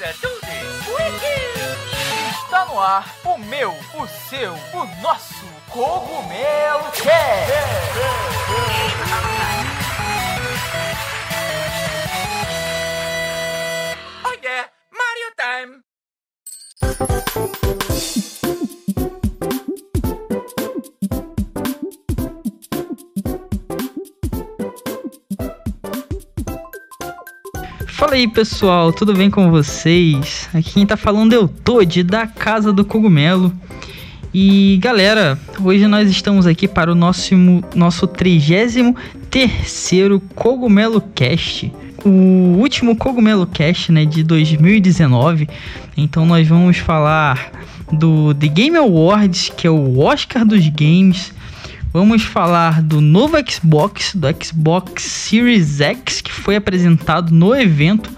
[0.00, 0.72] Let's do this!
[2.44, 7.52] Está no ar o meu, o seu, o nosso Cogumelo Cast!
[28.12, 30.46] Fala aí pessoal, tudo bem com vocês?
[30.52, 33.50] Aqui quem tá falando é o Toad da Casa do Cogumelo.
[34.34, 37.34] E galera, hoje nós estamos aqui para o nosso,
[37.74, 38.84] nosso 33
[40.34, 41.72] Cogumelo Cast.
[42.04, 45.48] O último Cogumelo Cast né, de 2019.
[45.96, 47.50] Então nós vamos falar
[47.90, 51.32] do The Game Awards, que é o Oscar dos Games
[51.92, 58.10] Vamos falar do novo Xbox, do Xbox Series X, que foi apresentado no evento.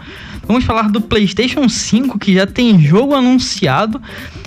[0.47, 4.00] Vamos falar do PlayStation 5, que já tem jogo anunciado.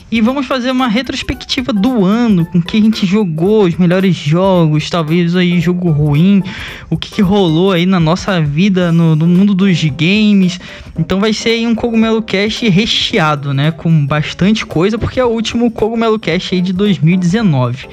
[0.09, 4.89] E vamos fazer uma retrospectiva do ano, com que a gente jogou, os melhores jogos,
[4.89, 6.41] talvez aí jogo ruim,
[6.89, 10.61] o que, que rolou aí na nossa vida, no, no, mundo dos games.
[10.97, 13.69] Então vai ser aí um Cogumelo Cast recheado, né?
[13.69, 17.89] Com bastante coisa, porque é o último Cogumelo Cast aí de 2019.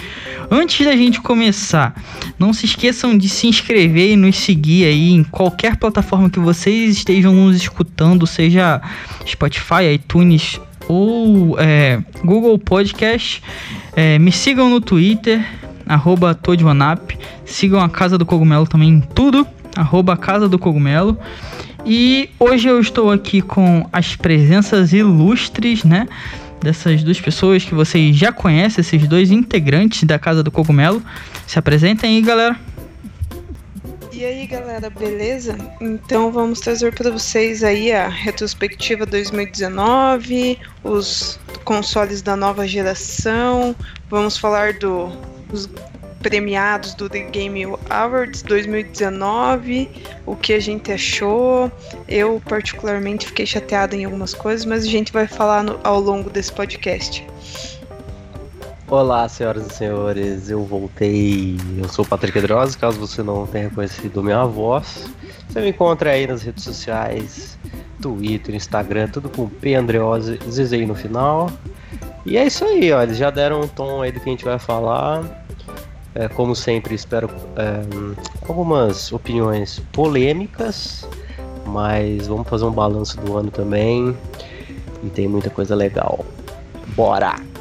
[0.49, 2.01] Antes da gente começar,
[2.39, 6.97] não se esqueçam de se inscrever e nos seguir aí em qualquer plataforma que vocês
[6.97, 8.81] estejam nos escutando, seja
[9.27, 13.43] Spotify, iTunes ou é, Google Podcast.
[13.97, 15.45] É, me sigam no Twitter,
[15.87, 16.39] arroba
[17.45, 19.47] Sigam a Casa do Cogumelo também em tudo,
[19.77, 21.19] arroba Casa do Cogumelo.
[21.87, 26.09] E hoje eu estou aqui com as presenças ilustres, né?
[26.61, 31.03] Dessas duas pessoas que vocês já conhecem, esses dois integrantes da Casa do Cogumelo.
[31.47, 32.57] Se apresentem aí, galera.
[34.17, 35.59] E aí galera, beleza?
[35.81, 43.75] Então vamos trazer para vocês aí a retrospectiva 2019, os consoles da nova geração,
[44.09, 45.09] vamos falar do,
[45.49, 45.69] dos
[46.23, 49.91] premiados do The Game Awards 2019,
[50.25, 51.71] o que a gente achou.
[52.07, 56.31] Eu particularmente fiquei chateada em algumas coisas, mas a gente vai falar no, ao longo
[56.31, 57.27] desse podcast.
[58.97, 61.57] Olá, senhoras e senhores, eu voltei.
[61.77, 65.11] Eu sou o Patrick Droz, caso você não tenha conhecido minha voz.
[65.49, 67.59] Você me encontra aí nas redes sociais,
[68.01, 71.51] Twitter, Instagram, tudo com P Andreose, Zizei no final.
[72.25, 74.45] E é isso aí, ó, eles já deram um tom aí do que a gente
[74.45, 75.45] vai falar.
[76.15, 77.83] É, como sempre, espero é,
[78.49, 81.05] algumas opiniões polêmicas,
[81.67, 84.17] mas vamos fazer um balanço do ano também.
[85.03, 86.25] E tem muita coisa legal.
[86.95, 87.54] Bora!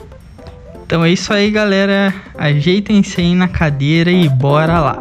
[0.93, 2.13] Então é isso aí, galera.
[2.37, 4.99] Ajeitem-se aí na cadeira e bora lá.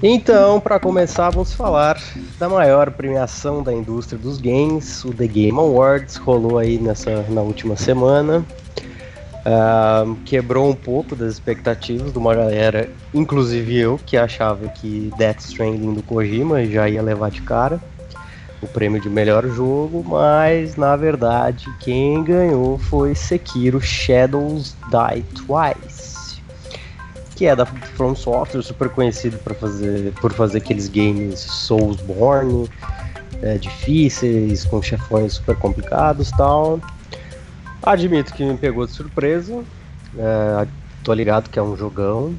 [0.00, 2.00] Então, para começar, vamos falar
[2.38, 7.40] da maior premiação da indústria dos games, o The Game Awards, rolou aí nessa na
[7.40, 8.46] última semana.
[9.44, 15.40] Uh, quebrou um pouco das expectativas de uma galera, inclusive eu, que achava que Death
[15.40, 17.78] Stranding do Kojima já ia levar de cara
[18.64, 26.42] o prêmio de melhor jogo, mas na verdade quem ganhou foi Sekiro Shadows Die Twice,
[27.36, 32.68] que é da From Software, super conhecido por fazer, por fazer aqueles games Soulsborne,
[33.42, 36.80] é, difíceis, com chefões super complicados tal.
[37.84, 39.62] Admito que me pegou de surpresa.
[40.16, 40.66] É,
[41.02, 42.34] tô ligado que é um jogão.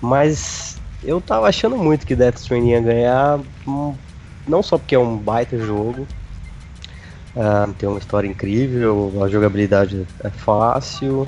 [0.00, 3.40] Mas eu tava achando muito que Death Stranding ia ganhar.
[3.66, 3.92] Hum,
[4.46, 6.06] não só porque é um baita jogo.
[7.34, 11.26] É, tem uma história incrível, a jogabilidade é fácil.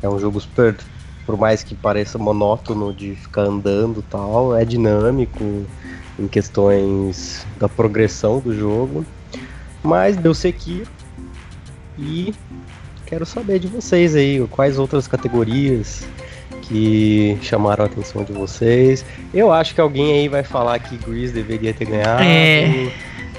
[0.00, 0.76] É um jogo super.
[1.24, 5.42] Por mais que pareça monótono de ficar andando tal, é dinâmico
[6.16, 9.04] em questões da progressão do jogo.
[9.82, 10.95] Mas deu Sekiro.
[11.98, 12.34] E
[13.06, 16.04] Quero saber de vocês aí, quais outras categorias
[16.62, 19.04] que chamaram a atenção de vocês.
[19.32, 22.24] Eu acho que alguém aí vai falar que Grease deveria ter ganhado.
[22.24, 22.90] É.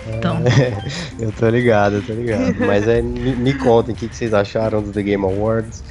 [0.08, 0.38] Então.
[0.38, 0.81] É,
[1.20, 2.56] eu tô ligado, eu tô ligado.
[2.66, 5.84] Mas é, me, me contem o que, que vocês acharam do The Game Awards.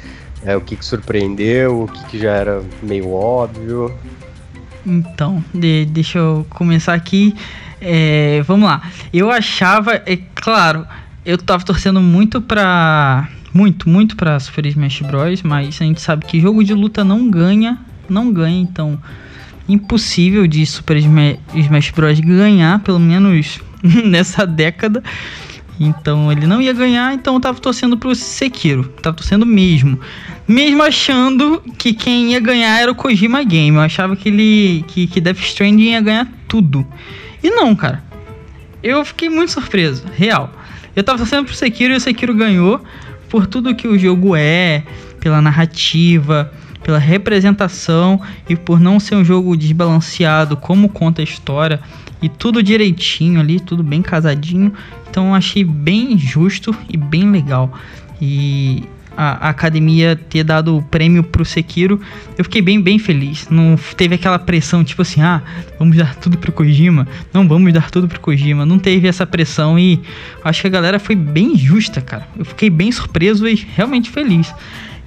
[0.42, 3.94] É, o que, que surpreendeu, o que, que já era meio óbvio.
[4.86, 7.34] Então, de, deixa eu começar aqui.
[7.78, 8.90] É, vamos lá.
[9.12, 10.86] Eu achava, é claro,
[11.26, 15.42] eu tava torcendo muito pra muito, muito pra Super Smash Bros.
[15.42, 17.78] Mas a gente sabe que jogo de luta não ganha,
[18.08, 18.98] não ganha, então
[19.68, 22.20] impossível de Super Smash Bros.
[22.20, 25.02] ganhar, pelo menos nessa década.
[25.78, 28.84] Então ele não ia ganhar, então eu tava torcendo pro Sekiro.
[29.02, 29.98] Tava torcendo mesmo.
[30.46, 33.76] Mesmo achando que quem ia ganhar era o Kojima Game.
[33.76, 34.84] Eu achava que ele.
[34.86, 36.86] que, que Death Stranding ia ganhar tudo.
[37.42, 38.02] E não, cara.
[38.80, 40.52] Eu fiquei muito surpreso, real.
[40.96, 42.80] Eu tava torcendo pro Sekiro e o Sekiro ganhou
[43.28, 44.82] por tudo que o jogo é,
[45.20, 46.50] pela narrativa,
[46.82, 51.80] pela representação e por não ser um jogo desbalanceado como conta a história
[52.22, 54.72] e tudo direitinho ali, tudo bem casadinho.
[55.10, 57.72] Então achei bem justo e bem legal.
[58.18, 58.84] E
[59.16, 62.00] a, academia ter dado o prêmio pro Sekiro,
[62.36, 63.48] eu fiquei bem, bem feliz.
[63.48, 65.42] Não teve aquela pressão, tipo assim, ah,
[65.78, 67.08] vamos dar tudo pro Kojima.
[67.32, 68.66] Não vamos dar tudo pro Kojima.
[68.66, 70.00] Não teve essa pressão e
[70.44, 72.28] acho que a galera foi bem justa, cara.
[72.36, 74.52] Eu fiquei bem surpreso e realmente feliz.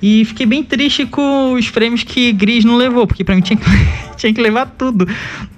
[0.01, 3.57] E fiquei bem triste com os prêmios que Gris não levou, porque pra mim tinha
[3.57, 3.65] que,
[4.15, 5.07] tinha que levar tudo.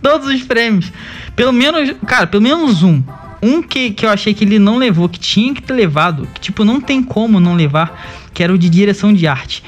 [0.01, 0.91] Todos os prêmios.
[1.35, 3.03] Pelo menos, cara, pelo menos um.
[3.41, 6.39] Um que, que eu achei que ele não levou, que tinha que ter levado, que
[6.39, 9.63] tipo, não tem como não levar, que era o de direção de arte.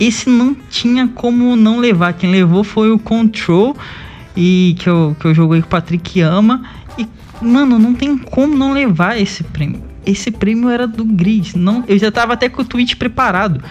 [0.00, 2.14] Esse não tinha como não levar.
[2.14, 3.76] Quem levou foi o Control,
[4.36, 6.62] e que eu, que eu joguei com o Patrick ama.
[6.98, 7.06] E,
[7.40, 9.82] mano, não tem como não levar esse prêmio.
[10.04, 11.54] Esse prêmio era do Gris.
[11.54, 13.62] Não, eu já tava até com o tweet preparado.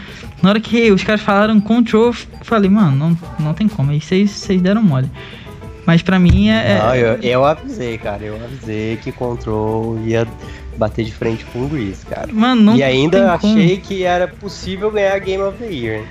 [0.41, 2.13] Na hora que os caras falaram Control,
[2.43, 3.91] falei, mano, não, não tem como.
[3.91, 5.09] Aí vocês deram mole.
[5.91, 6.71] Mas pra mim é.
[6.71, 8.23] é não, eu, eu avisei, cara.
[8.23, 10.25] Eu avisei que Control ia
[10.77, 12.29] bater de frente com o Gris, cara.
[12.31, 13.81] Mano, não E ainda achei como.
[13.81, 16.05] que era possível ganhar Game of the Year.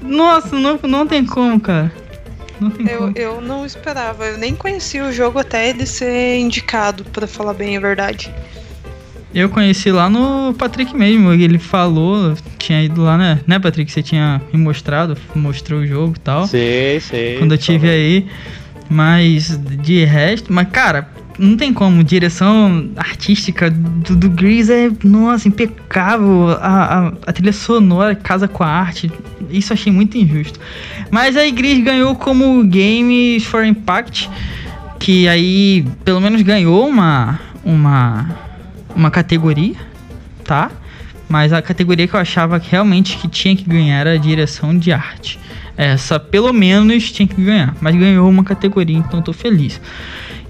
[0.00, 1.90] Nossa, não, não tem como, cara.
[2.60, 3.12] Não tem eu, como.
[3.16, 4.24] eu não esperava.
[4.24, 8.32] Eu nem conhecia o jogo até ele ser indicado, para falar bem a verdade.
[9.34, 11.32] Eu conheci lá no Patrick mesmo.
[11.32, 13.40] Ele falou, tinha ido lá, né?
[13.48, 13.90] Né, Patrick?
[13.90, 16.46] Você tinha me mostrado, mostrou o jogo e tal.
[16.46, 17.38] Sei, sei.
[17.38, 18.28] Quando eu tive aí.
[18.94, 21.08] Mas de resto, mas cara,
[21.38, 22.04] não tem como.
[22.04, 26.50] Direção artística do, do Grease é, nossa, impecável.
[26.60, 29.10] A, a, a, trilha sonora casa com a arte.
[29.50, 30.60] Isso achei muito injusto.
[31.10, 34.30] Mas aí Grease ganhou como Games for Impact.
[34.98, 37.40] Que aí, pelo menos, ganhou uma.
[37.64, 38.44] Uma
[38.94, 39.76] uma categoria,
[40.44, 40.70] tá?
[41.28, 44.76] Mas a categoria que eu achava que realmente que tinha que ganhar era a direção
[44.76, 45.38] de arte.
[45.76, 49.80] Essa pelo menos tinha que ganhar, mas ganhou uma categoria, então tô feliz.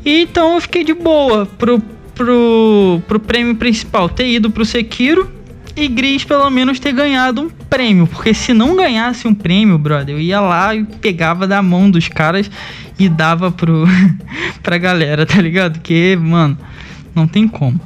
[0.05, 1.81] E, então eu fiquei de boa pro,
[2.15, 5.31] pro, pro prêmio principal ter ido pro Sekiro
[5.77, 10.15] e Gris pelo menos ter ganhado um prêmio, porque se não ganhasse um prêmio, brother,
[10.15, 12.51] eu ia lá e pegava da mão dos caras
[12.99, 13.85] e dava pro
[14.63, 15.81] pra galera, tá ligado?
[15.81, 16.57] Que, mano,
[17.15, 17.81] não tem como.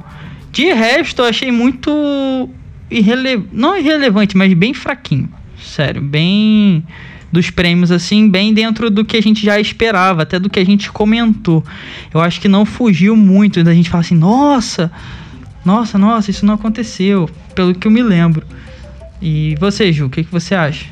[0.51, 2.51] De resto, eu achei muito
[2.91, 3.49] irrelevante.
[3.53, 5.29] Não irrelevante, mas bem fraquinho.
[5.63, 6.85] Sério, bem.
[7.31, 10.65] Dos prêmios, assim, bem dentro do que a gente já esperava, até do que a
[10.65, 11.63] gente comentou.
[12.13, 14.91] Eu acho que não fugiu muito da gente falar assim, nossa,
[15.65, 18.47] nossa, nossa, isso não aconteceu, pelo que eu me lembro.
[19.21, 20.87] E você, Ju, o que, que você acha?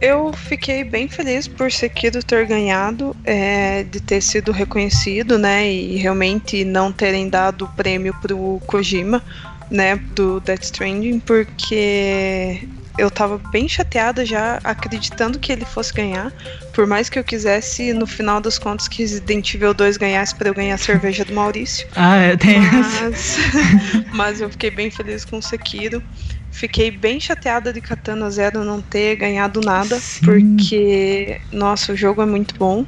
[0.00, 5.70] Eu fiquei bem feliz por Sekiro ter ganhado, é, de ter sido reconhecido, né?
[5.70, 9.22] E realmente não terem dado o prêmio pro Kojima,
[9.70, 9.96] né?
[10.14, 12.66] Do Death Stranding, porque
[13.00, 16.30] eu tava bem chateada já, acreditando que ele fosse ganhar.
[16.74, 20.48] Por mais que eu quisesse, no final das contas, que Resident Evil 2 ganhasse para
[20.48, 21.86] eu ganhar a cerveja do Maurício.
[21.96, 23.36] Ah, é, tem mas,
[24.12, 26.02] mas eu fiquei bem feliz com o Sekiro.
[26.50, 30.24] Fiquei bem chateada de Katana Zero não ter ganhado nada, Sim.
[30.24, 32.84] porque, nossa, o jogo é muito bom.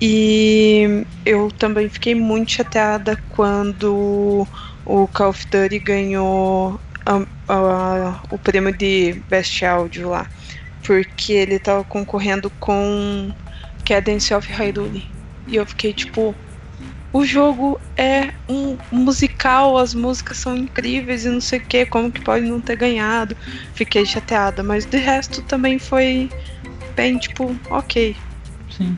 [0.00, 4.46] E eu também fiquei muito chateada quando
[4.84, 6.80] o Call of Duty ganhou
[7.54, 10.26] a, o prêmio de Best Audio lá.
[10.84, 13.32] Porque ele tava concorrendo com
[13.84, 15.06] Cadence of Hyrule.
[15.46, 16.34] E eu fiquei tipo,
[17.12, 22.10] o jogo é um musical, as músicas são incríveis e não sei o que, como
[22.10, 23.36] que pode não ter ganhado.
[23.74, 26.30] Fiquei chateada, mas de resto também foi
[26.96, 28.16] bem, tipo, ok.
[28.70, 28.96] Sim.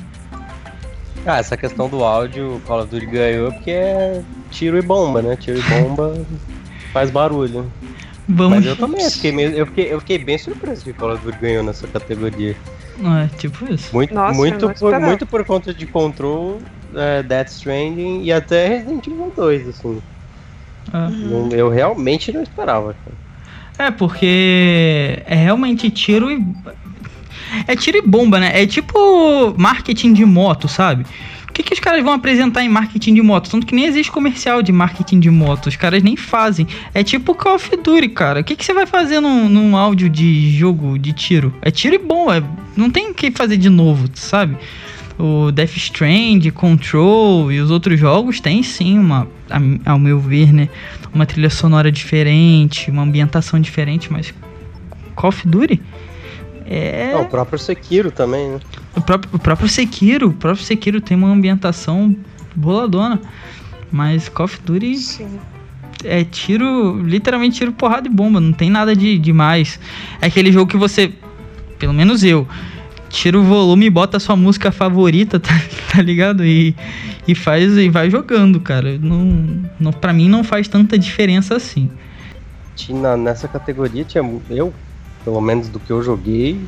[1.26, 5.22] Ah, essa questão do áudio, o Call of Duty ganhou porque é tiro e bomba,
[5.22, 5.36] né?
[5.36, 6.24] Tiro e bomba
[6.92, 7.70] faz barulho.
[8.28, 8.56] Vamos.
[8.56, 11.24] Mas eu também fiquei, meio, eu fiquei, eu fiquei bem surpreso que o Call of
[11.24, 12.56] Duty ganhou nessa categoria.
[13.02, 13.90] É, tipo isso.
[13.92, 16.60] Muito, Nossa, muito, por, muito por conta de Control
[16.94, 20.02] é, Death Stranding e até Resident Evil 2, assim.
[20.92, 21.48] Uhum.
[21.52, 22.94] Eu realmente não esperava.
[23.78, 26.44] É, porque é realmente tiro e.
[27.66, 28.62] É tiro e bomba, né?
[28.62, 31.04] É tipo marketing de moto, sabe?
[31.54, 33.48] Que, que os caras vão apresentar em marketing de moto?
[33.48, 35.68] Tanto que nem existe comercial de marketing de moto.
[35.68, 36.66] Os caras nem fazem.
[36.92, 38.40] É tipo Call of Duty, cara.
[38.40, 41.54] O que, que você vai fazer num, num áudio de jogo de tiro?
[41.62, 42.38] É tiro e bomba.
[42.38, 42.42] É...
[42.76, 44.58] Não tem o que fazer de novo, sabe?
[45.16, 49.28] o Death Strand, Control e os outros jogos têm sim uma,
[49.86, 50.68] ao meu ver, né,
[51.14, 54.34] uma trilha sonora diferente, uma ambientação diferente, mas
[55.14, 55.80] Call of Duty
[56.66, 57.12] é...
[57.12, 58.60] Não, o próprio Sekiro também, né?
[58.96, 62.14] O próprio, o próprio Sekiro, o próprio Sekiro tem uma ambientação
[62.54, 63.20] boladona,
[63.90, 65.38] mas Call of Duty sim.
[66.04, 69.80] é tiro, literalmente tiro porrada e bomba, não tem nada de demais.
[70.20, 71.12] É aquele jogo que você,
[71.78, 72.46] pelo menos eu,
[73.08, 75.52] tira o volume e bota a sua música favorita, tá,
[75.92, 76.44] tá ligado?
[76.44, 76.74] E,
[77.26, 78.98] e faz e vai jogando, cara.
[78.98, 81.90] Não, não, pra mim não faz tanta diferença assim.
[82.74, 84.74] Tinha, nessa categoria tinha eu,
[85.24, 86.60] pelo menos do que eu joguei,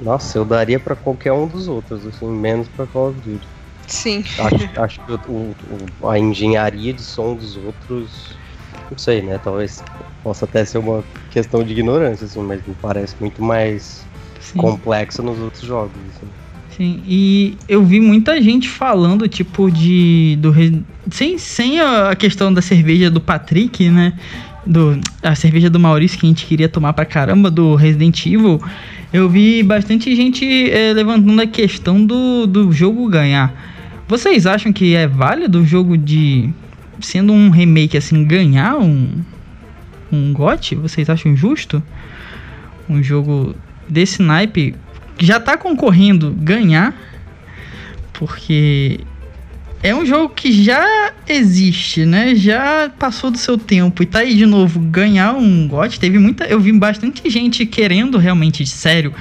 [0.00, 3.48] nossa, eu daria para qualquer um dos outros, assim, menos para Call of Duty.
[3.86, 4.24] Sim.
[4.38, 5.54] Acho, acho que o,
[6.00, 8.36] o, a engenharia de som dos outros,
[8.90, 9.38] não sei, né?
[9.38, 9.82] Talvez
[10.22, 14.06] possa até ser uma questão de ignorância, assim, mas me parece muito mais
[14.40, 14.58] Sim.
[14.58, 15.92] complexa nos outros jogos.
[16.16, 16.28] Assim.
[16.76, 20.38] Sim, e eu vi muita gente falando, tipo, de.
[20.40, 20.54] Do,
[21.10, 24.12] sem, sem a questão da cerveja do Patrick, né?
[24.66, 28.60] Do, a cerveja do Maurício que a gente queria tomar pra caramba, do Resident Evil.
[29.12, 33.54] Eu vi bastante gente é, levantando a questão do, do jogo ganhar.
[34.06, 36.50] Vocês acham que é válido o jogo de.
[37.00, 39.08] Sendo um remake assim, ganhar um.
[40.12, 40.74] Um GOT?
[40.74, 41.82] Vocês acham justo?
[42.88, 43.54] Um jogo
[43.88, 44.74] desse naipe
[45.18, 46.94] já tá concorrendo ganhar,
[48.12, 49.00] porque
[49.82, 52.34] é um jogo que já existe, né?
[52.34, 56.00] Já passou do seu tempo e tá aí de novo ganhar um GOT.
[56.00, 59.14] Teve muita, eu vi bastante gente querendo realmente, sério,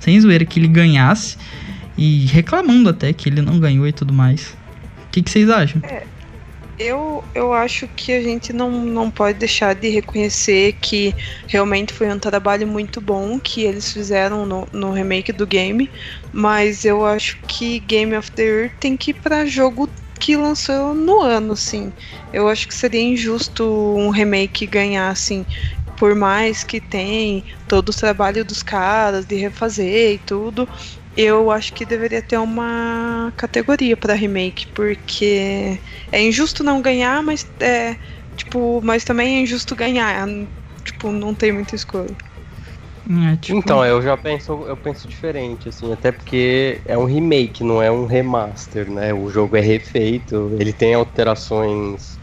[0.00, 1.36] sem zoeira que ele ganhasse
[1.96, 4.56] e reclamando até que ele não ganhou e tudo mais.
[5.06, 5.82] O que, que vocês acham?
[5.84, 6.04] É,
[6.78, 11.14] eu, eu acho que a gente não, não pode deixar de reconhecer que
[11.46, 15.90] realmente foi um trabalho muito bom que eles fizeram no, no remake do game,
[16.32, 20.94] mas eu acho que Game of the Year tem que ir para jogo que lançou
[20.94, 21.92] no ano, assim.
[22.32, 23.64] Eu acho que seria injusto
[23.96, 25.46] um remake ganhar, assim,
[25.96, 30.68] por mais que tem todo o trabalho dos caras de refazer e tudo,
[31.18, 35.76] eu acho que deveria ter uma categoria para remake, porque
[36.12, 37.96] é injusto não ganhar, mas é
[38.36, 40.28] tipo, mas também é injusto ganhar,
[40.84, 42.16] tipo, não tem muita escolha.
[43.32, 43.58] É, tipo...
[43.58, 47.90] Então, eu já penso, eu penso diferente, assim, até porque é um remake, não é
[47.90, 49.12] um remaster, né?
[49.12, 52.16] O jogo é refeito, ele tem alterações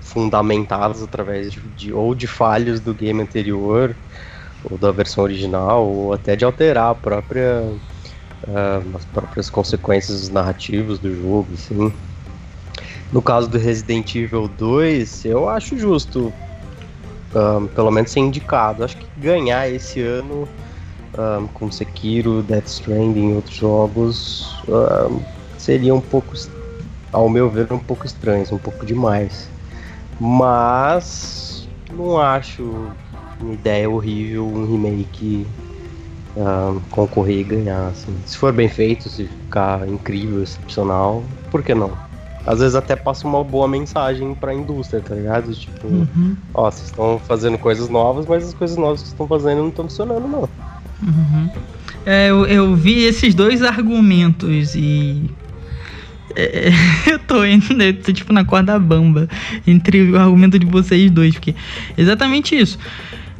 [0.00, 3.96] fundamentadas através de, de ou de falhas do game anterior,
[4.62, 7.62] ou da versão original, ou até de alterar a própria
[8.48, 11.92] uh, as próprias consequências narrativas do jogo, assim.
[13.12, 16.32] No caso do Resident Evil 2, eu acho justo,
[17.34, 18.84] um, pelo menos ser indicado.
[18.84, 20.48] Acho que ganhar esse ano
[21.16, 25.20] um, com Sekiro, Death Stranding e outros jogos um,
[25.56, 26.34] seria um pouco,
[27.12, 29.48] ao meu ver, um pouco estranho, um pouco demais.
[30.20, 32.90] Mas não acho
[33.40, 35.46] uma ideia horrível um remake
[36.36, 37.88] uh, concorrer e ganhar.
[37.88, 38.14] Assim.
[38.26, 41.92] Se for bem feito, se ficar incrível, excepcional, por que não?
[42.46, 45.52] Às vezes até passa uma boa mensagem pra indústria, tá ligado?
[45.52, 46.36] Tipo, uhum.
[46.54, 49.88] ó, vocês estão fazendo coisas novas, mas as coisas novas que estão fazendo não estão
[49.88, 50.48] funcionando, não.
[51.02, 51.50] Uhum.
[52.04, 55.28] É, eu, eu vi esses dois argumentos e
[56.36, 56.70] é,
[57.10, 59.28] eu tô indo, eu tô, tipo na corda bamba
[59.66, 61.54] entre o argumento de vocês dois, porque
[61.96, 62.78] exatamente isso.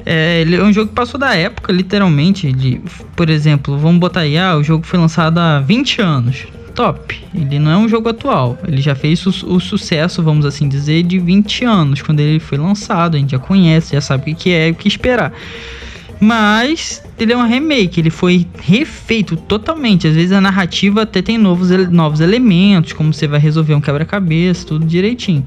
[0.08, 2.52] É, ele é um jogo que passou da época, literalmente.
[2.52, 2.80] De,
[3.16, 6.46] por exemplo, vamos botar aí, ah, o jogo foi lançado há 20 anos.
[6.76, 7.20] Top.
[7.34, 8.56] Ele não é um jogo atual.
[8.68, 12.02] Ele já fez o, o sucesso, vamos assim dizer, de 20 anos.
[12.02, 14.75] Quando ele foi lançado, a gente já conhece, já sabe o que é e o
[14.76, 15.32] que esperar.
[16.20, 20.06] Mas ele é um remake, ele foi refeito totalmente.
[20.06, 24.66] Às vezes a narrativa até tem novos, novos elementos, como você vai resolver um quebra-cabeça,
[24.66, 25.46] tudo direitinho.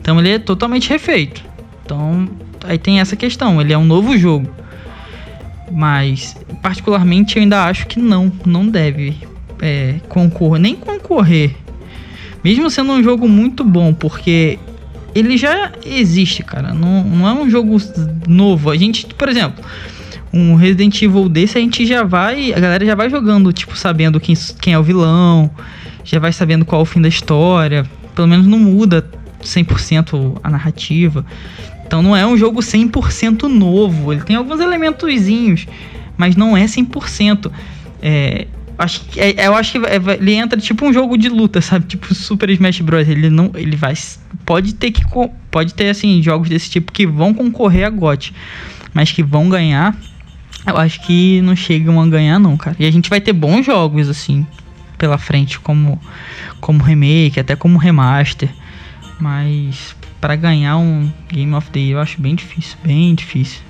[0.00, 1.42] Então ele é totalmente refeito.
[1.84, 2.28] Então
[2.64, 4.48] aí tem essa questão, ele é um novo jogo.
[5.70, 9.16] Mas, particularmente, eu ainda acho que não, não deve
[9.60, 11.54] é, concorrer, nem concorrer.
[12.42, 14.58] Mesmo sendo um jogo muito bom, porque
[15.14, 16.72] ele já existe, cara.
[16.72, 17.76] Não, não é um jogo
[18.26, 18.70] novo.
[18.70, 19.62] A gente, por exemplo,
[20.32, 22.52] um Resident Evil desse, a gente já vai.
[22.52, 25.50] A galera já vai jogando, tipo, sabendo quem, quem é o vilão,
[26.04, 27.84] já vai sabendo qual é o fim da história.
[28.14, 29.04] Pelo menos não muda
[29.42, 31.24] 100% a narrativa.
[31.90, 34.12] Então não é um jogo 100% novo.
[34.12, 35.66] Ele tem alguns elementozinhos,
[36.16, 37.50] mas não é 100%.
[38.00, 38.46] É,
[38.78, 39.78] acho é, eu acho que
[40.12, 41.86] ele entra tipo um jogo de luta, sabe?
[41.86, 43.08] Tipo Super Smash Bros.
[43.08, 43.94] Ele não, ele vai,
[44.46, 45.02] pode ter que,
[45.50, 48.32] pode ter assim jogos desse tipo que vão concorrer a GOT,
[48.94, 49.96] mas que vão ganhar.
[50.64, 52.76] Eu acho que não chegam a ganhar não, cara.
[52.78, 54.46] E a gente vai ter bons jogos assim.
[54.96, 56.00] pela frente como,
[56.60, 58.48] como remake, até como remaster.
[59.18, 63.62] Mas para ganhar um Game of the Year eu acho bem difícil, bem difícil.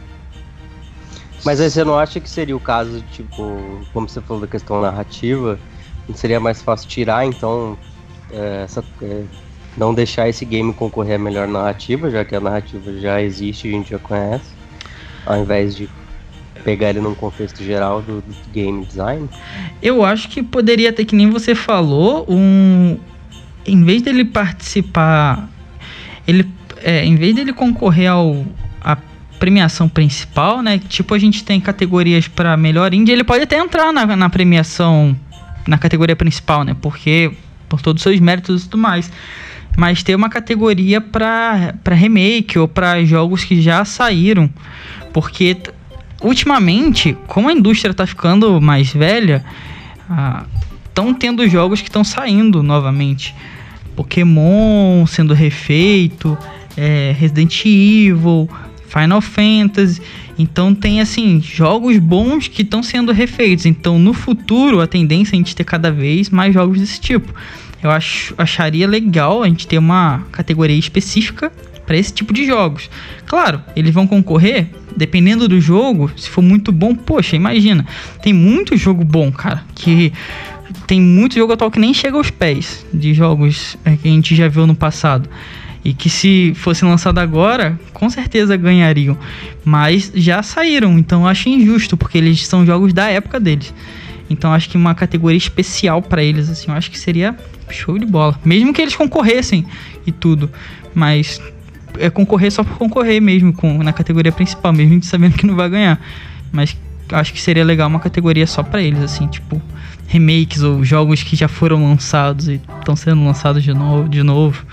[1.45, 4.81] Mas aí você não acha que seria o caso, tipo, como você falou da questão
[4.81, 5.59] narrativa,
[6.15, 7.79] seria mais fácil tirar, então,
[8.31, 9.23] é, essa, é,
[9.77, 13.71] não deixar esse game concorrer a melhor narrativa, já que a narrativa já existe e
[13.71, 14.51] a gente já conhece,
[15.25, 15.89] ao invés de
[16.65, 19.29] pegar ele num contexto geral do, do game design?
[19.83, 22.99] Eu acho que poderia ter, que nem você falou, um.
[23.67, 25.49] Em vez dele participar.
[26.31, 26.49] Ele.
[26.83, 28.45] É, em vez dele concorrer ao.
[28.83, 28.97] A
[29.39, 30.79] premiação principal, né?
[30.79, 35.17] Tipo, a gente tem categorias para melhor indie, ele pode até entrar na, na premiação.
[35.67, 36.75] Na categoria principal, né?
[36.81, 37.33] Porque.
[37.69, 39.13] Por todos os seus méritos e tudo mais
[39.77, 44.51] mas ter uma categoria para remake ou para jogos que já saíram,
[45.13, 45.57] porque
[46.21, 49.45] ultimamente, como a indústria está ficando mais velha,
[50.89, 53.35] estão ah, tendo jogos que estão saindo novamente.
[53.97, 56.37] Pokémon sendo refeito,
[56.77, 58.49] é, Resident Evil,
[58.87, 60.01] Final Fantasy.
[60.39, 63.67] Então tem assim jogos bons que estão sendo refeitos.
[63.67, 67.33] Então no futuro a tendência é a gente ter cada vez mais jogos desse tipo.
[67.83, 71.51] Eu acho, acharia legal a gente ter uma categoria específica
[71.87, 72.91] para esse tipo de jogos.
[73.27, 76.11] Claro, eles vão concorrer dependendo do jogo.
[76.17, 77.87] Se for muito bom, poxa, imagina.
[78.23, 80.13] Tem muito jogo bom, cara, que
[80.87, 84.35] tem muito jogo atual que nem chega aos pés de jogos é, que a gente
[84.35, 85.29] já viu no passado.
[85.83, 89.17] E que se fosse lançado agora, com certeza ganhariam.
[89.65, 93.73] Mas já saíram, então acho injusto, porque eles são jogos da época deles.
[94.29, 97.35] Então acho que uma categoria especial para eles, assim, eu acho que seria
[97.71, 98.39] show de bola.
[98.45, 99.65] Mesmo que eles concorressem
[100.07, 100.51] e tudo.
[100.95, 101.41] Mas
[101.99, 105.69] é concorrer só por concorrer mesmo com, na categoria principal, mesmo sabendo que não vai
[105.69, 106.01] ganhar.
[106.53, 106.77] Mas
[107.11, 109.61] acho que seria legal uma categoria só para eles, assim, tipo
[110.11, 114.67] remakes ou jogos que já foram lançados e estão sendo lançados de novo, de novo.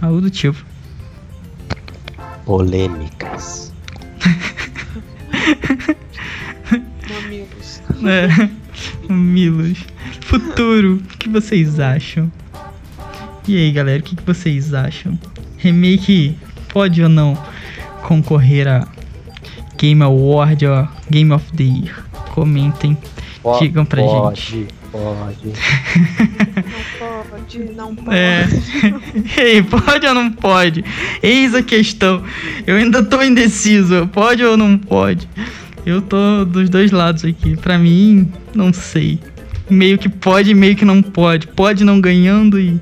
[0.00, 0.64] Algo do tipo.
[2.46, 3.70] Polêmicas.
[7.10, 7.82] Mamilos.
[8.08, 8.48] É.
[9.06, 9.78] Mamilos.
[10.22, 12.32] Futuro, o que vocês acham?
[13.46, 15.18] E aí, galera, o que vocês acham?
[15.58, 16.38] Remake
[16.72, 17.36] pode ou não
[18.02, 18.88] concorrer a
[19.76, 22.02] Game Award ou Game of the Year?
[22.30, 22.96] Comentem,
[23.42, 24.66] pode, digam pra pode, gente.
[24.92, 25.52] Pode.
[26.98, 28.16] não pode, não pode.
[28.16, 28.48] É.
[29.42, 30.84] Ei, pode ou não pode?
[31.22, 32.22] Eis a questão.
[32.66, 34.06] Eu ainda tô indeciso.
[34.12, 35.28] Pode ou não pode?
[35.86, 37.56] Eu tô dos dois lados aqui.
[37.56, 39.18] Pra mim, não sei.
[39.68, 41.46] Meio que pode, meio que não pode.
[41.46, 42.80] Pode não ganhando e.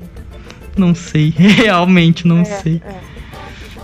[0.75, 1.33] Não sei.
[1.37, 2.81] Realmente não É, sei.
[2.85, 3.09] é.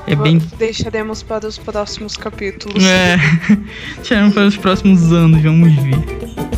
[0.08, 0.40] É bem.
[0.60, 2.84] Deixaremos para os próximos capítulos.
[2.84, 3.18] É.
[4.04, 6.55] Tirando para os próximos anos, vamos ver.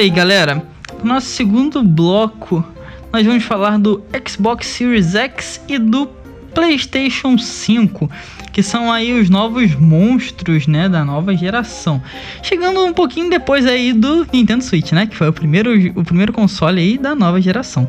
[0.00, 0.62] Aí, galera.
[1.02, 2.64] No nosso segundo bloco,
[3.12, 6.06] nós vamos falar do Xbox Series X e do
[6.54, 8.10] PlayStation 5,
[8.50, 12.02] que são aí os novos monstros, né, da nova geração.
[12.42, 16.32] Chegando um pouquinho depois aí do Nintendo Switch, né, que foi o primeiro, o primeiro
[16.32, 17.86] console aí da nova geração.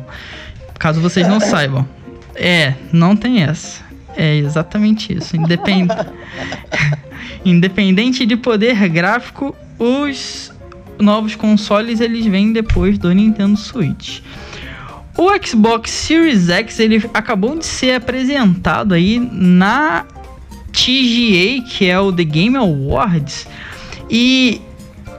[0.78, 1.88] Caso vocês não saibam.
[2.34, 3.82] É, não tem essa.
[4.14, 5.34] É exatamente isso.
[5.34, 5.88] Independ...
[7.42, 10.51] Independente de poder gráfico, os
[11.02, 14.20] novos consoles eles vêm depois do Nintendo Switch.
[15.16, 20.06] O Xbox Series X ele acabou de ser apresentado aí na
[20.72, 23.46] TGA, que é o The Game Awards,
[24.08, 24.60] e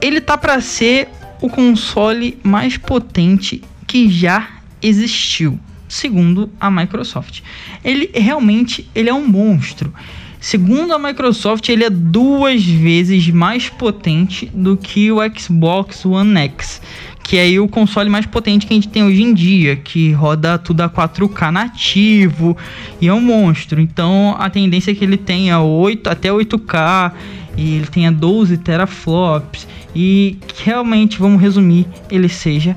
[0.00, 1.08] ele tá para ser
[1.40, 4.48] o console mais potente que já
[4.82, 7.42] existiu, segundo a Microsoft.
[7.84, 9.94] Ele realmente ele é um monstro.
[10.44, 16.82] Segundo a Microsoft, ele é duas vezes mais potente do que o Xbox One X,
[17.22, 20.58] que é o console mais potente que a gente tem hoje em dia, que roda
[20.58, 22.54] tudo a 4K nativo
[23.00, 23.80] e é um monstro.
[23.80, 27.12] Então a tendência é que ele tenha 8 até 8K
[27.56, 32.76] e ele tenha 12 teraflops e realmente, vamos resumir, ele seja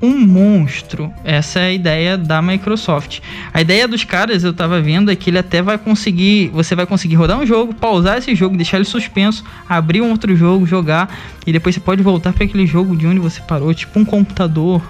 [0.00, 1.12] um monstro.
[1.24, 3.20] Essa é a ideia da Microsoft.
[3.52, 6.48] A ideia dos caras, eu tava vendo, é que ele até vai conseguir.
[6.48, 10.34] Você vai conseguir rodar um jogo, pausar esse jogo, deixar ele suspenso, abrir um outro
[10.36, 13.98] jogo, jogar, e depois você pode voltar para aquele jogo de onde você parou, tipo
[13.98, 14.82] um computador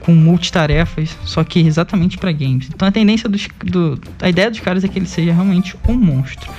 [0.00, 2.68] com multitarefas, só que exatamente para games.
[2.72, 5.94] Então a tendência dos, do, a ideia dos caras é que ele seja realmente um
[5.94, 6.50] monstro.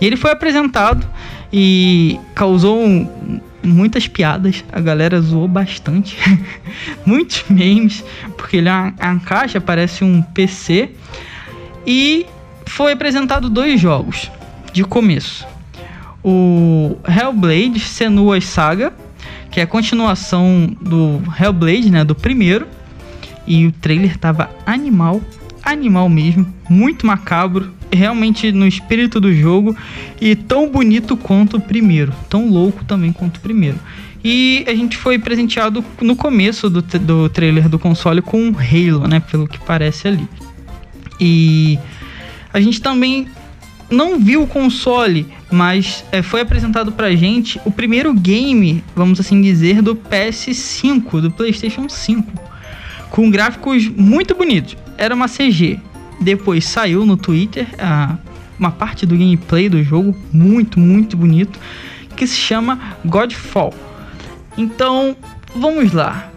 [0.00, 1.06] E ele foi apresentado
[1.52, 6.16] e causou um, muitas piadas, a galera zoou bastante,
[7.04, 8.04] muitos memes,
[8.36, 10.90] porque ele é uma, é uma caixa, parece um PC,
[11.86, 12.26] e
[12.66, 14.30] foi apresentado dois jogos
[14.72, 15.46] de começo.
[16.22, 18.92] O Hellblade Senua's Saga,
[19.50, 22.66] que é a continuação do Hellblade, né, do primeiro,
[23.46, 25.20] e o trailer tava animal,
[25.62, 29.76] animal mesmo, muito macabro, realmente no espírito do jogo
[30.20, 33.78] e tão bonito quanto o primeiro, tão louco também quanto o primeiro.
[34.22, 39.08] E a gente foi presenteado no começo do, do trailer do console com um Halo,
[39.08, 39.20] né?
[39.20, 40.28] Pelo que parece ali.
[41.18, 41.78] E
[42.52, 43.28] a gente também
[43.90, 49.40] não viu o console, mas é, foi apresentado pra gente o primeiro game, vamos assim
[49.40, 52.32] dizer, do PS5, do PlayStation 5,
[53.10, 54.76] com gráficos muito bonitos.
[54.96, 55.80] Era uma CG,
[56.20, 58.16] depois saiu no Twitter a,
[58.58, 61.58] uma parte do gameplay do jogo, muito, muito bonito,
[62.14, 63.72] que se chama Godfall.
[64.56, 65.16] Então,
[65.56, 66.30] vamos lá.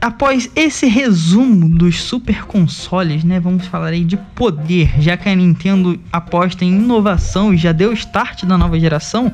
[0.00, 5.34] Após esse resumo dos super consoles, né, vamos falar aí de poder, já que a
[5.34, 9.32] Nintendo aposta em inovação e já deu start da nova geração,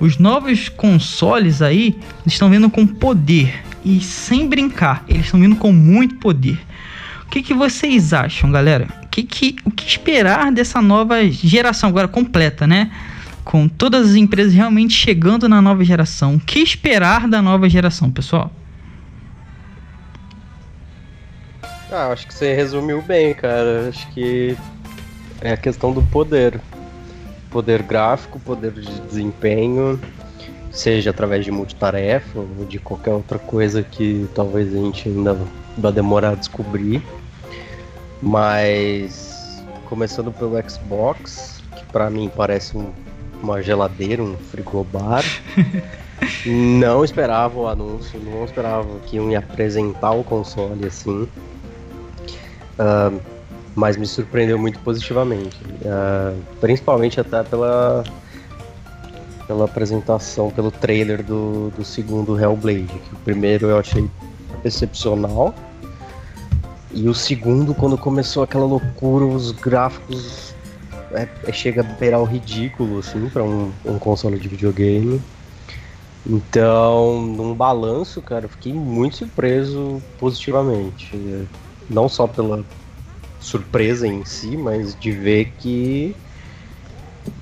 [0.00, 5.70] os novos consoles aí estão vindo com poder e sem brincar, eles estão vindo com
[5.70, 6.58] muito poder
[7.30, 8.86] que, que vocês acham, galera?
[9.10, 12.90] Que que, o que esperar dessa nova geração agora completa, né?
[13.44, 16.36] Com todas as empresas realmente chegando na nova geração.
[16.36, 18.50] O que esperar da nova geração, pessoal?
[21.90, 23.88] Ah, acho que você resumiu bem, cara.
[23.88, 24.56] Acho que
[25.40, 26.60] é a questão do poder.
[27.50, 30.00] Poder gráfico, poder de desempenho,
[30.72, 35.38] seja através de multitarefa ou de qualquer outra coisa que talvez a gente ainda
[35.76, 37.02] vai demorar a descobrir.
[38.22, 42.90] Mas começando pelo Xbox, que para mim parece um,
[43.42, 45.22] uma geladeira, um frigobar.
[46.46, 51.28] não esperava o anúncio, não esperava que iam apresentar o console assim.
[52.78, 53.20] Uh,
[53.74, 55.56] mas me surpreendeu muito positivamente.
[55.82, 58.04] Uh, principalmente até pela,
[59.46, 62.86] pela apresentação, pelo trailer do, do segundo Hellblade.
[62.86, 64.08] Que o primeiro eu achei
[64.64, 65.54] excepcional.
[66.92, 70.54] E o segundo, quando começou aquela loucura, os gráficos
[71.12, 75.20] é, é, chega a beirar o ridículo, assim, para um, um, console de videogame.
[76.26, 81.46] Então, num balanço, cara, eu fiquei muito surpreso positivamente.
[81.90, 82.64] Não só pela
[83.40, 86.16] surpresa em si, mas de ver que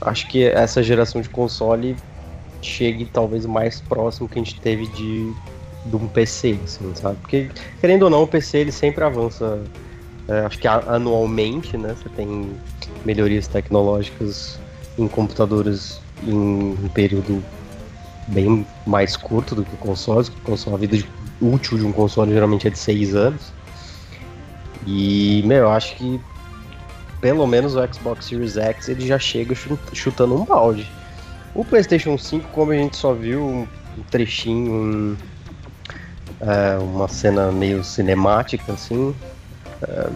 [0.00, 1.96] acho que essa geração de console
[2.60, 5.32] chegue talvez mais próximo que a gente teve de
[5.84, 7.16] de um PC, assim, sabe?
[7.20, 9.60] Porque, querendo ou não, o PC ele sempre avança,
[10.28, 11.94] é, acho que anualmente, né?
[11.94, 12.52] Você tem
[13.04, 14.58] melhorias tecnológicas
[14.98, 17.42] em computadores em um período
[18.28, 20.26] bem mais curto do que o console.
[20.28, 21.04] O console, a vida
[21.40, 23.52] útil de um console geralmente é de 6 anos.
[24.86, 26.20] E, meu, eu acho que
[27.20, 29.54] pelo menos o Xbox Series X ele já chega
[29.92, 30.90] chutando um balde.
[31.54, 35.16] O PlayStation 5, como a gente só viu um trechinho, um,
[36.42, 39.14] é, uma cena meio cinemática, assim.
[39.82, 40.10] É,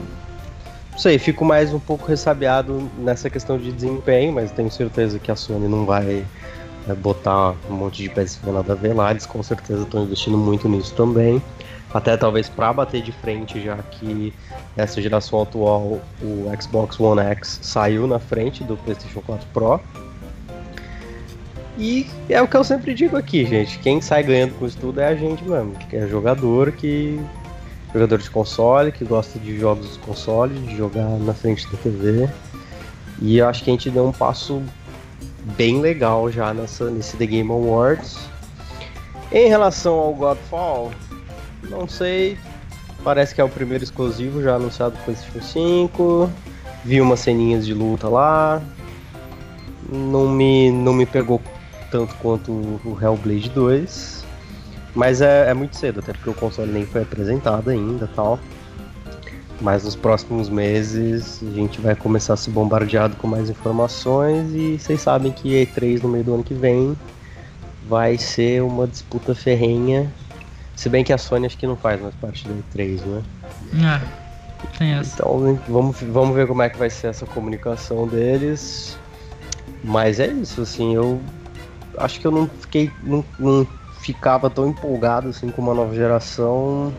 [0.92, 5.30] não sei, fico mais um pouco ressabiado nessa questão de desempenho, mas tenho certeza que
[5.30, 6.24] a Sony não vai
[6.88, 9.10] é, botar um monte de PS nada a ver lá.
[9.10, 11.42] Eles com certeza estão investindo muito nisso também.
[11.94, 14.34] Até talvez para bater de frente, já que
[14.76, 19.80] essa geração atual, o Xbox One X saiu na frente do PlayStation 4 Pro.
[21.78, 23.78] E é o que eu sempre digo aqui, gente.
[23.80, 25.72] Quem sai ganhando com isso tudo é a gente mesmo.
[25.90, 27.20] Que é jogador que.
[27.92, 32.28] Jogador de console, que gosta de jogos de console, de jogar na frente da TV.
[33.20, 34.62] E eu acho que a gente deu um passo
[35.56, 38.18] bem legal já nessa, nesse The Game Awards.
[39.32, 40.90] Em relação ao Godfall,
[41.70, 42.36] não sei.
[43.02, 46.30] Parece que é o primeiro exclusivo já anunciado com PlayStation 5.
[46.84, 48.60] Vi umas ceninhas de luta lá.
[49.88, 51.40] Não me, não me pegou
[51.90, 54.25] tanto quanto o Hellblade 2.
[54.94, 58.38] Mas é, é muito cedo, até porque o console nem foi apresentado ainda tal.
[59.61, 64.79] Mas nos próximos meses a gente vai começar a ser bombardeado com mais informações e
[64.79, 66.96] vocês sabem que E3 no meio do ano que vem
[67.88, 70.12] vai ser uma disputa ferrenha.
[70.75, 73.22] Se bem que a Sony acho que não faz mais parte da E3, né?
[73.75, 75.14] É, tem essa.
[75.14, 78.99] Então vamos, vamos ver como é que vai ser essa comunicação deles.
[79.83, 81.20] Mas é isso, assim, eu
[81.98, 82.90] acho que eu não fiquei.
[83.02, 83.66] Não, não
[84.00, 86.92] ficava tão empolgado assim com uma nova geração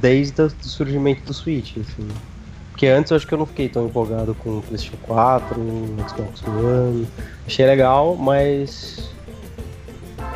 [0.00, 2.08] desde o surgimento do Switch, assim.
[2.70, 5.56] Porque antes eu acho que eu não fiquei tão empolgado com o PlayStation 4,
[6.08, 7.08] Xbox One.
[7.46, 9.08] Achei legal, mas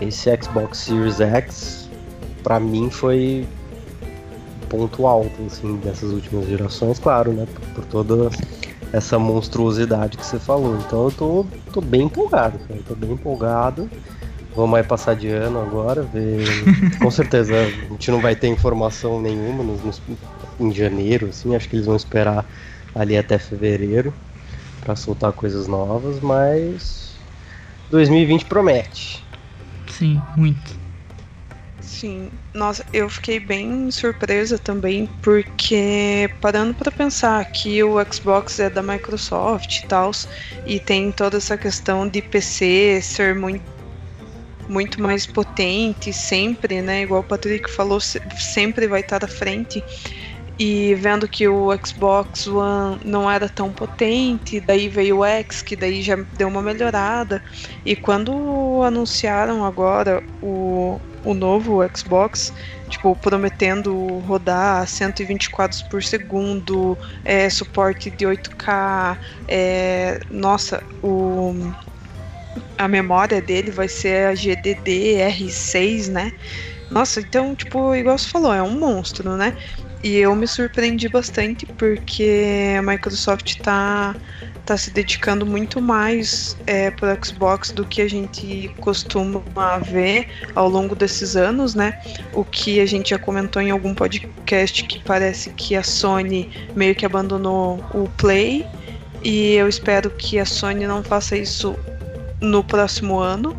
[0.00, 1.90] esse Xbox Series X,
[2.42, 3.46] para mim, foi
[4.68, 7.46] ponto alto, assim, dessas últimas gerações, claro, né?
[7.52, 8.30] Por, por, toda
[8.92, 10.76] essa monstruosidade que você falou.
[10.78, 12.80] Então eu tô, tô bem empolgado, cara.
[12.86, 13.88] Tô bem empolgado.
[14.54, 16.44] Vamos aí passar de ano agora, ver.
[16.98, 20.02] Com certeza a gente não vai ter informação nenhuma nos, nos,
[20.58, 21.54] em janeiro, assim.
[21.54, 22.44] Acho que eles vão esperar
[22.94, 24.12] ali até fevereiro
[24.80, 27.12] para soltar coisas novas, mas
[27.90, 29.22] 2020 promete.
[29.86, 30.77] Sim, muito.
[31.98, 38.70] Sim, nossa, eu fiquei bem surpresa também, porque parando para pensar que o Xbox é
[38.70, 40.12] da Microsoft e tal,
[40.64, 43.64] e tem toda essa questão de PC ser muito,
[44.68, 47.02] muito mais potente sempre, né?
[47.02, 49.82] Igual o Patrick falou, sempre vai estar à frente
[50.56, 55.74] e vendo que o Xbox One não era tão potente, daí veio o X, que
[55.74, 57.42] daí já deu uma melhorada.
[57.84, 62.52] E quando anunciaram agora o, o novo Xbox,
[62.88, 71.54] tipo, prometendo rodar 120 quadros por segundo, é, suporte de 8K, é, nossa, o,
[72.76, 76.32] a memória dele vai ser a GDD R6, né?
[76.90, 79.54] Nossa, então, tipo, igual você falou, é um monstro, né?
[80.02, 84.14] E eu me surpreendi bastante porque a Microsoft está
[84.64, 89.42] tá se dedicando muito mais é, para Xbox do que a gente costuma
[89.78, 92.00] ver ao longo desses anos, né?
[92.32, 96.94] O que a gente já comentou em algum podcast que parece que a Sony meio
[96.94, 98.64] que abandonou o Play
[99.22, 101.76] e eu espero que a Sony não faça isso
[102.40, 103.56] no próximo ano,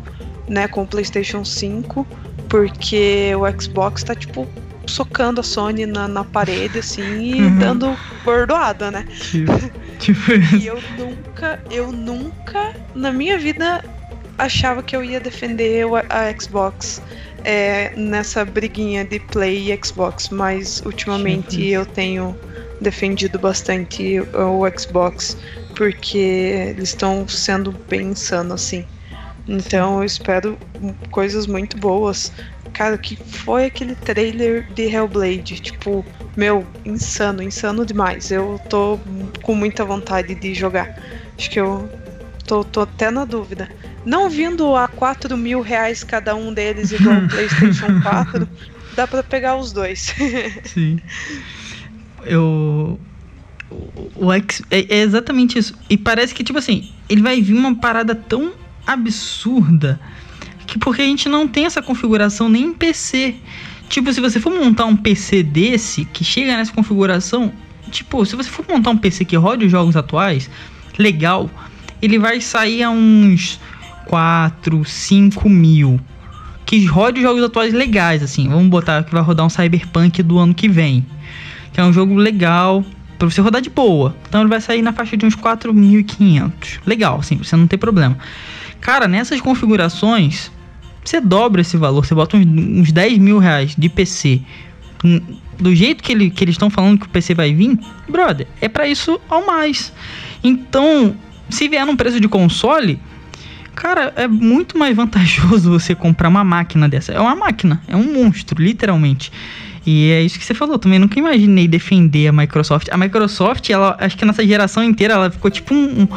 [0.48, 2.06] né, com o PlayStation 5,
[2.48, 4.48] porque o Xbox está tipo
[4.86, 7.58] socando a Sony na, na parede, assim, e uhum.
[7.58, 9.04] dando bordoada, né?
[9.30, 9.52] Tipo,
[9.98, 10.20] tipo
[10.56, 13.84] e eu nunca, eu nunca na minha vida
[14.38, 17.02] achava que eu ia defender a Xbox
[17.44, 22.36] é, nessa briguinha de Play e Xbox, mas ultimamente tipo eu tenho
[22.80, 25.36] defendido bastante o Xbox
[25.74, 26.18] porque
[26.70, 28.84] eles estão sendo bem insanos assim.
[29.46, 30.58] Então eu espero
[31.10, 32.32] coisas muito boas
[32.72, 35.60] Cara, que foi aquele trailer de Hellblade?
[35.60, 36.04] Tipo,
[36.36, 38.30] meu, insano, insano demais.
[38.30, 38.98] Eu tô
[39.42, 40.94] com muita vontade de jogar.
[41.36, 41.90] Acho que eu
[42.46, 43.68] tô, tô até na dúvida.
[44.04, 48.48] Não vindo a 4 mil reais cada um deles igual o PlayStation 4,
[48.94, 50.14] dá pra pegar os dois.
[50.64, 50.98] Sim.
[52.24, 52.98] Eu.
[54.16, 54.62] O X.
[54.70, 55.74] É, é exatamente isso.
[55.88, 58.52] E parece que, tipo assim, ele vai vir uma parada tão
[58.86, 60.00] absurda
[60.70, 63.34] que porque a gente não tem essa configuração nem em PC.
[63.88, 67.52] Tipo, se você for montar um PC desse, que chega nessa configuração,
[67.90, 70.48] tipo, se você for montar um PC que rode os jogos atuais,
[70.96, 71.50] legal,
[72.00, 73.58] ele vai sair a uns
[74.06, 75.98] 4, 5 mil.
[76.64, 78.48] Que rode os jogos atuais legais, assim.
[78.48, 81.04] Vamos botar que vai rodar um Cyberpunk do ano que vem.
[81.72, 82.84] Que é um jogo legal,
[83.18, 84.14] para você rodar de boa.
[84.28, 86.78] Então ele vai sair na faixa de uns 4.500.
[86.86, 88.16] Legal, assim, você não tem problema.
[88.80, 90.52] Cara, nessas configurações,
[91.10, 94.40] você dobra esse valor, você bota uns, uns 10 mil reais de PC.
[95.58, 98.68] Do jeito que, ele, que eles estão falando que o PC vai vir, brother, é
[98.68, 99.92] para isso ao mais.
[100.42, 101.14] Então,
[101.48, 103.00] se vier num preço de console,
[103.74, 107.12] cara, é muito mais vantajoso você comprar uma máquina dessa.
[107.12, 109.32] É uma máquina, é um monstro, literalmente.
[109.86, 112.88] E é isso que você falou, também nunca imaginei defender a Microsoft.
[112.90, 116.08] A Microsoft, ela, acho que nessa geração inteira, ela ficou tipo um, um,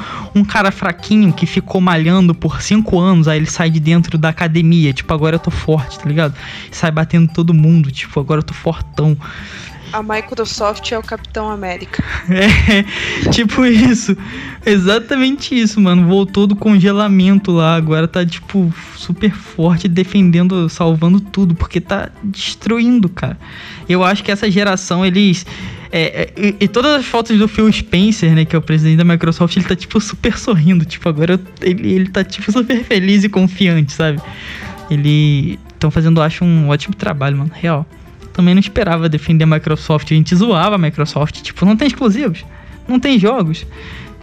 [0.41, 4.29] um cara fraquinho que ficou malhando por cinco anos, aí ele sai de dentro da
[4.29, 6.33] academia, tipo, agora eu tô forte, tá ligado?
[6.71, 9.17] Sai batendo todo mundo, tipo, agora eu tô fortão.
[9.93, 12.03] A Microsoft é o Capitão América.
[12.33, 14.17] É, tipo isso.
[14.65, 16.07] Exatamente isso, mano.
[16.07, 23.07] Voltou do congelamento lá, agora tá, tipo, super forte, defendendo, salvando tudo, porque tá destruindo,
[23.07, 23.37] cara.
[23.87, 25.45] Eu acho que essa geração, eles.
[25.91, 29.03] É, é, e, todas as fotos do Phil Spencer, né, que é o presidente da
[29.03, 30.85] Microsoft, ele tá, tipo, super sorrindo.
[30.85, 34.19] Tipo, agora ele, ele tá, tipo, super feliz e confiante, sabe?
[34.89, 35.59] Ele.
[35.73, 37.51] Estão fazendo, acho, um ótimo trabalho, mano.
[37.53, 37.85] Real
[38.33, 40.11] também não esperava defender a Microsoft.
[40.11, 42.43] A gente zoava a Microsoft, tipo, não tem exclusivos,
[42.87, 43.65] não tem jogos.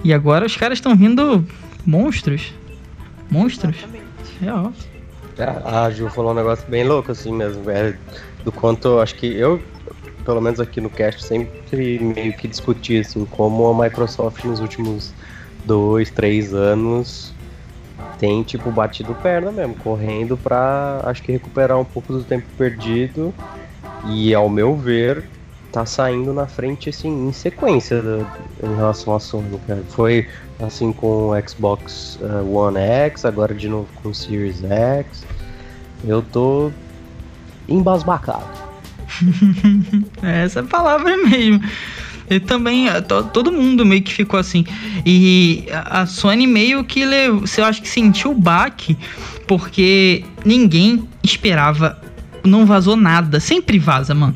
[0.03, 1.47] E agora os caras estão vindo
[1.87, 2.53] monstros.
[3.31, 3.77] Monstros.
[4.41, 4.73] Real.
[5.39, 7.97] É, a Ju falou um negócio bem louco, assim mesmo, velho.
[8.45, 9.63] Do quanto acho que eu,
[10.25, 15.13] pelo menos aqui no cast, sempre meio que discuti, assim, como a Microsoft nos últimos
[15.65, 17.33] dois, três anos
[18.19, 23.33] tem, tipo, batido perna mesmo, correndo pra, acho que recuperar um pouco do tempo perdido
[24.07, 25.25] e ao meu ver,
[25.73, 28.27] tá saindo na frente assim em sequência do,
[28.63, 29.83] em relação à Sony, cara.
[29.89, 30.27] Foi
[30.61, 35.25] assim com o Xbox uh, One X, agora de novo com o Series X.
[36.05, 36.71] Eu tô
[37.69, 38.47] embasbacado.
[40.23, 41.61] Essa é palavra mesmo.
[42.31, 42.87] E também,
[43.33, 44.65] todo mundo meio que ficou assim.
[45.05, 48.97] E a Sony meio que, eu acho que sentiu o baque,
[49.49, 52.01] porque ninguém esperava,
[52.45, 53.41] não vazou nada.
[53.41, 54.35] Sempre vaza, mano.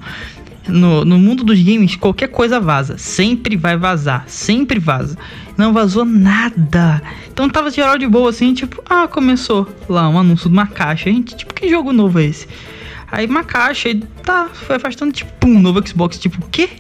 [0.67, 2.97] No, no mundo dos games, qualquer coisa vaza.
[2.97, 4.25] Sempre vai vazar.
[4.27, 5.17] Sempre vaza.
[5.57, 7.03] Não vazou nada.
[7.33, 11.09] Então tava geral de boa assim, tipo, ah, começou lá um anúncio de uma caixa.
[11.09, 12.49] A gente, tipo, que jogo novo é esse?
[13.11, 16.19] Aí uma caixa, e tá, foi afastando, tipo, pum, novo Xbox.
[16.19, 16.71] Tipo, o quê?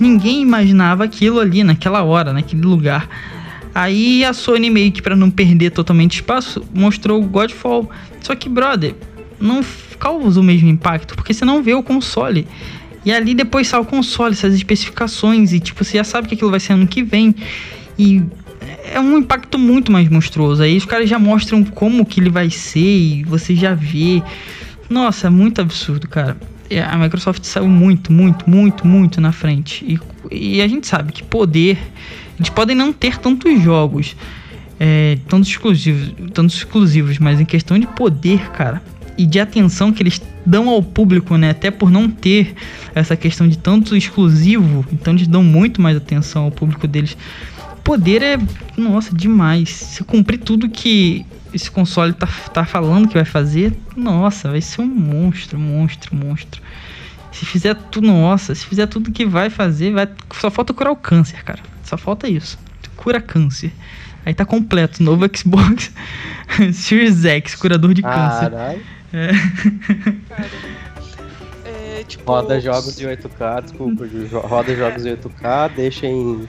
[0.00, 3.08] Ninguém imaginava aquilo ali naquela hora, naquele lugar.
[3.74, 7.90] Aí a Sony meio que para não perder totalmente espaço, mostrou o Godfall.
[8.20, 8.94] Só que, brother,
[9.40, 9.62] não
[10.04, 12.46] causa o mesmo impacto, porque você não vê o console.
[13.06, 16.50] E ali depois sai o console, essas especificações, e tipo, você já sabe que aquilo
[16.50, 17.34] vai ser ano que vem.
[17.98, 18.22] E
[18.92, 20.62] é um impacto muito mais monstruoso.
[20.62, 24.22] Aí os caras já mostram como que ele vai ser e você já vê.
[24.90, 26.36] Nossa, é muito absurdo, cara.
[26.90, 29.84] A Microsoft saiu muito, muito, muito, muito na frente.
[30.30, 31.78] E, e a gente sabe que poder.
[32.38, 34.16] Eles podem não ter tantos jogos,
[34.78, 38.82] é, tantos exclusivos, tantos exclusivos, mas em questão de poder, cara,
[39.16, 41.50] e de atenção que eles dão ao público, né?
[41.50, 42.54] Até por não ter
[42.94, 47.16] essa questão de tanto exclusivo, então eles dão muito mais atenção ao público deles.
[47.82, 48.38] Poder é,
[48.76, 49.70] nossa, demais.
[49.70, 54.80] Se cumprir tudo que esse console tá, tá falando que vai fazer, nossa, vai ser
[54.80, 56.60] um monstro, monstro, monstro.
[57.30, 60.08] Se fizer tudo, nossa, se fizer tudo que vai fazer, vai,
[60.40, 61.60] só falta curar o câncer, cara.
[61.82, 62.58] Só falta isso.
[62.96, 63.72] Cura câncer.
[64.24, 65.92] Aí tá completo, novo Xbox
[66.72, 68.52] Series X, curador de câncer.
[70.28, 70.50] Caralho.
[71.64, 72.00] É.
[72.00, 74.04] é tipo, roda jogos de 8K, desculpa,
[74.46, 76.48] roda jogos de 8K, deixa em,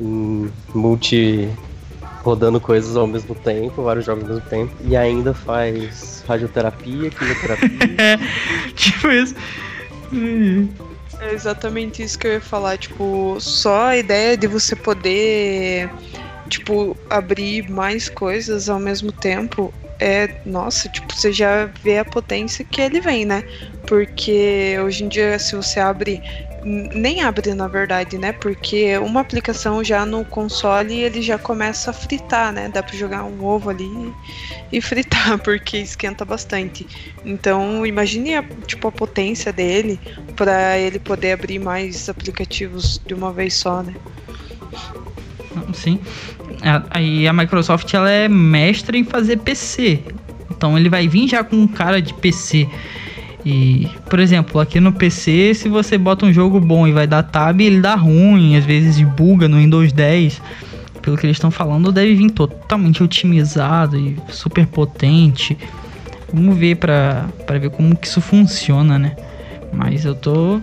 [0.00, 1.48] em multi
[2.22, 8.18] rodando coisas ao mesmo tempo, vários jogos ao mesmo tempo, e ainda faz radioterapia, quimioterapia.
[8.74, 9.34] tipo isso.
[11.20, 15.90] É exatamente isso que eu ia falar, tipo, só a ideia de você poder,
[16.48, 22.64] tipo, abrir mais coisas ao mesmo tempo é, nossa, tipo, você já vê a potência
[22.64, 23.42] que ele vem, né?
[23.86, 26.22] Porque hoje em dia, se você abre.
[26.64, 28.32] Nem abre, na verdade, né?
[28.32, 32.68] Porque uma aplicação já no console ele já começa a fritar, né?
[32.68, 34.12] Dá pra jogar um ovo ali
[34.72, 36.86] e fritar, porque esquenta bastante.
[37.24, 40.00] Então, imagine a, tipo, a potência dele
[40.34, 43.94] para ele poder abrir mais aplicativos de uma vez só, né?
[45.72, 45.98] Sim.
[46.90, 50.00] Aí a, Microsoft ela é mestra em fazer PC.
[50.50, 52.68] Então ele vai vir já com um cara de PC.
[53.44, 57.22] E, por exemplo, aqui no PC, se você bota um jogo bom e vai dar
[57.22, 60.40] tab, ele dá ruim, às vezes buga no Windows 10.
[61.00, 65.56] Pelo que eles estão falando, deve vir totalmente otimizado e super potente.
[66.32, 69.16] Vamos ver para ver como que isso funciona, né?
[69.72, 70.60] Mas eu tô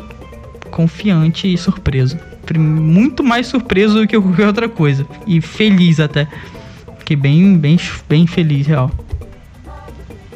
[0.70, 2.18] confiante e surpreso
[2.54, 5.06] muito mais surpreso do que qualquer outra coisa.
[5.26, 6.28] E feliz até.
[7.00, 8.92] Fiquei bem, bem, bem feliz, real.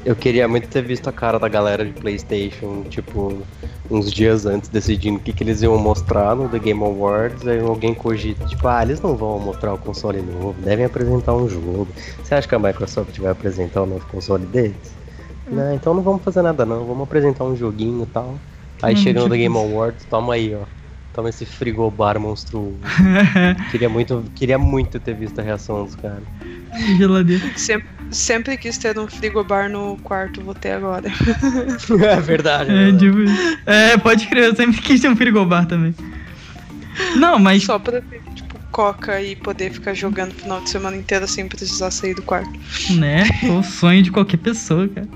[0.06, 3.42] Eu queria muito ter visto a cara da galera de PlayStation, tipo,
[3.92, 7.46] uns dias antes, decidindo o que, que eles iam mostrar no The Game Awards.
[7.46, 11.50] Aí alguém cogita, tipo, ah, eles não vão mostrar o console novo, devem apresentar um
[11.50, 11.88] jogo.
[12.24, 14.76] Você acha que a Microsoft vai apresentar o novo console deles?
[15.48, 15.56] Hum.
[15.56, 18.36] Não, então não vamos fazer nada não, vamos apresentar um joguinho e tal.
[18.82, 20.79] Aí hum, chega no The Game Awards, toma aí, ó.
[21.20, 22.78] Toma esse frigobar monstruoso.
[23.72, 26.24] queria, muito, queria muito ter visto a reação dos caras.
[26.98, 27.44] Geladeira.
[27.58, 31.10] Sempre, sempre quis ter um frigobar no quarto, vou ter agora.
[32.08, 32.72] é verdade.
[32.72, 33.18] É, tipo,
[33.66, 35.94] é, pode crer, eu sempre quis ter um frigobar também.
[37.18, 37.66] Não, mas.
[37.66, 41.50] Só pra ter, tipo, coca e poder ficar jogando o final de semana inteiro sem
[41.50, 42.58] precisar sair do quarto.
[42.92, 43.26] Né?
[43.44, 45.08] o sonho de qualquer pessoa, cara.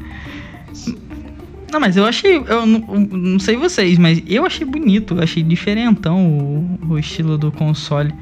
[1.73, 2.37] Não, mas eu achei.
[2.37, 5.19] Eu não, não sei vocês, mas eu achei bonito.
[5.19, 8.13] Achei diferentão o, o estilo do console.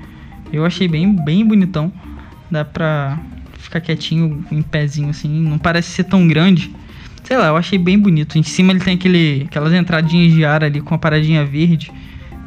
[0.54, 1.92] Eu achei bem, bem bonitão.
[2.50, 3.20] Dá pra
[3.58, 5.28] ficar quietinho, em pezinho assim.
[5.28, 6.74] Não parece ser tão grande.
[7.26, 8.38] Sei lá, eu achei bem bonito.
[8.38, 11.92] Em cima ele tem aquele, aquelas entradinhas de ar ali com a paradinha verde.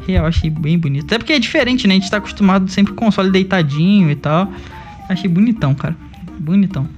[0.08, 1.04] Eu achei bem bonito.
[1.04, 1.96] Até porque é diferente, né?
[1.96, 4.50] A gente tá acostumado sempre com o console deitadinho e tal.
[5.06, 5.94] Achei bonitão, cara.
[6.38, 6.88] Bonitão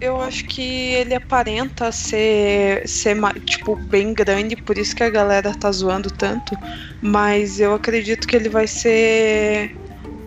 [0.00, 0.62] eu acho que
[0.94, 6.56] ele aparenta ser, ser tipo, bem grande, por isso que a galera tá zoando tanto.
[7.00, 9.76] Mas eu acredito que ele vai ser.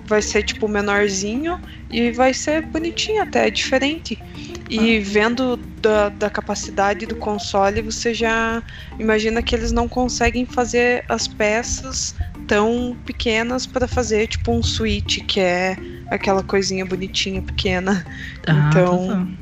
[0.05, 1.57] Vai ser, tipo, menorzinho
[1.89, 4.21] e vai ser bonitinho até, diferente.
[4.69, 5.01] E ah.
[5.03, 8.61] vendo da, da capacidade do console, você já
[8.99, 12.15] imagina que eles não conseguem fazer as peças
[12.47, 15.77] tão pequenas para fazer, tipo, um Switch, que é
[16.09, 18.05] aquela coisinha bonitinha, pequena.
[18.45, 19.40] Ah, então.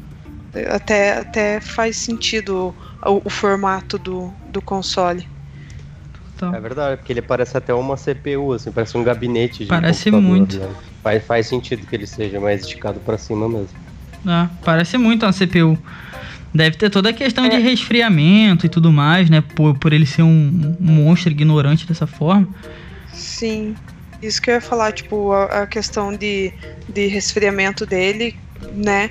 [0.69, 2.73] Até, até faz sentido
[3.05, 5.27] o, o formato do, do console.
[6.35, 6.55] Então.
[6.55, 10.57] É verdade, porque ele parece até uma CPU, assim, parece um gabinete de Parece muito.
[10.57, 10.73] Né?
[11.03, 13.77] Faz, faz sentido que ele seja mais esticado para cima mesmo.
[14.25, 15.77] Ah, parece muito uma CPU.
[16.53, 17.49] Deve ter toda a questão é.
[17.49, 19.41] de resfriamento e tudo mais, né?
[19.41, 22.47] Por, por ele ser um, um monstro ignorante dessa forma.
[23.13, 23.75] Sim.
[24.21, 26.51] Isso que eu ia falar, tipo, a, a questão de,
[26.87, 28.35] de resfriamento dele,
[28.73, 29.09] né?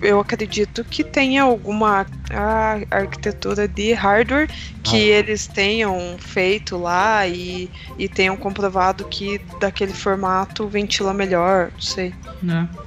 [0.00, 4.48] Eu acredito que tenha alguma a arquitetura de hardware
[4.82, 5.18] que ah.
[5.18, 12.14] eles tenham feito lá e, e tenham comprovado que daquele formato ventila melhor, não sei.
[12.48, 12.86] É.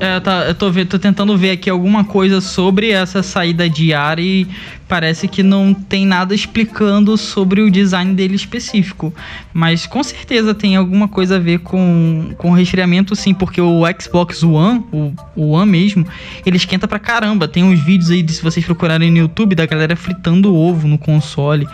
[0.00, 4.18] É, tá, eu tô, tô tentando ver aqui alguma coisa sobre essa saída de ar
[4.18, 4.46] e
[4.88, 9.12] parece que não tem nada explicando sobre o design dele específico.
[9.52, 14.42] Mas com certeza tem alguma coisa a ver com, com resfriamento, sim, porque o Xbox
[14.42, 16.06] One, o, o One mesmo,
[16.44, 17.48] ele esquenta pra caramba.
[17.48, 20.98] Tem uns vídeos aí, de, se vocês procurarem no YouTube, da galera fritando ovo no
[20.98, 21.66] console.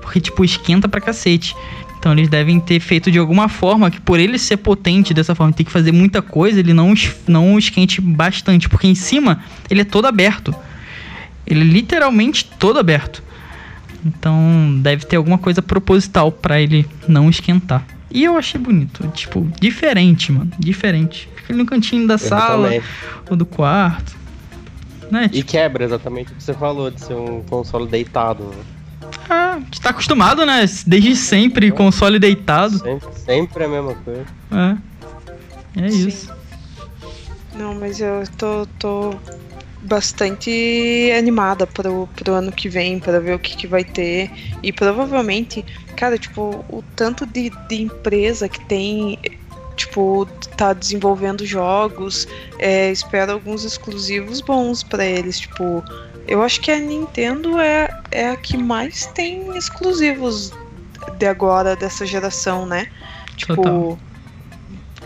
[0.00, 1.54] Porque, tipo, esquenta pra cacete.
[1.98, 5.52] Então eles devem ter feito de alguma forma que por ele ser potente dessa forma,
[5.52, 6.94] ter que fazer muita coisa, ele não,
[7.26, 10.54] não esquente bastante, porque em cima ele é todo aberto.
[11.48, 13.22] Ele é literalmente todo aberto.
[14.04, 17.84] Então deve ter alguma coisa proposital para ele não esquentar.
[18.10, 21.28] E eu achei bonito, tipo, diferente, mano, diferente.
[21.36, 22.82] Fica ali no cantinho da eu sala também.
[23.28, 24.16] ou do quarto.
[25.10, 25.24] Né?
[25.24, 25.36] Tipo...
[25.36, 28.44] E quebra exatamente o que você falou, de ser um console deitado.
[28.44, 28.56] Né?
[29.28, 30.64] Ah, a gente tá acostumado, né?
[30.86, 32.78] Desde sempre, console deitado.
[32.78, 34.24] Sempre, sempre a mesma coisa.
[34.52, 34.76] É.
[35.84, 36.08] É Sim.
[36.08, 36.32] isso.
[37.58, 39.14] Não, mas eu tô, tô
[39.82, 44.30] bastante animada pro, pro ano que vem, para ver o que, que vai ter.
[44.62, 45.64] E provavelmente,
[45.96, 49.18] cara, tipo, o tanto de, de empresa que tem,
[49.76, 50.26] tipo,
[50.56, 52.26] tá desenvolvendo jogos,
[52.58, 55.82] é, espero alguns exclusivos bons para eles, tipo
[56.28, 60.52] eu acho que a Nintendo é, é a que mais tem exclusivos
[61.16, 62.86] de agora, dessa geração, né?
[63.34, 63.56] Tipo.
[63.56, 63.98] Total.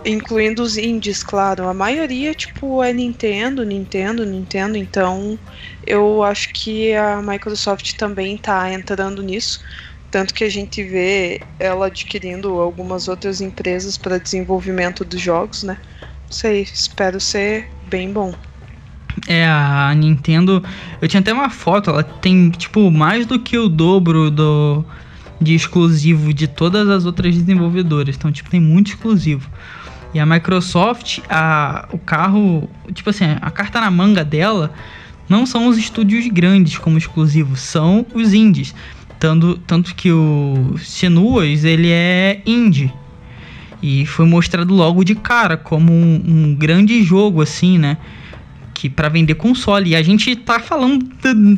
[0.04, 1.68] Incluindo os indies, claro.
[1.68, 4.76] A maioria, tipo, é Nintendo, Nintendo, Nintendo.
[4.76, 5.38] Então,
[5.86, 9.60] eu acho que a Microsoft também tá entrando nisso.
[10.10, 15.78] Tanto que a gente vê ela adquirindo algumas outras empresas para desenvolvimento dos jogos, né?
[16.28, 18.34] Não sei, espero ser bem bom.
[19.26, 20.62] É, a Nintendo.
[21.00, 24.84] Eu tinha até uma foto, ela tem, tipo, mais do que o dobro do
[25.40, 28.14] de exclusivo de todas as outras desenvolvedoras.
[28.16, 29.50] Então, tipo, tem muito exclusivo.
[30.14, 34.72] E a Microsoft, a, o carro, tipo assim, a carta na manga dela
[35.28, 38.74] não são os estúdios grandes como exclusivos, são os indies.
[39.18, 42.92] Tanto, tanto que o Senuas, ele é indie.
[43.82, 47.96] E foi mostrado logo de cara como um, um grande jogo, assim, né?
[48.82, 49.90] que para vender console.
[49.90, 51.06] E a gente tá falando,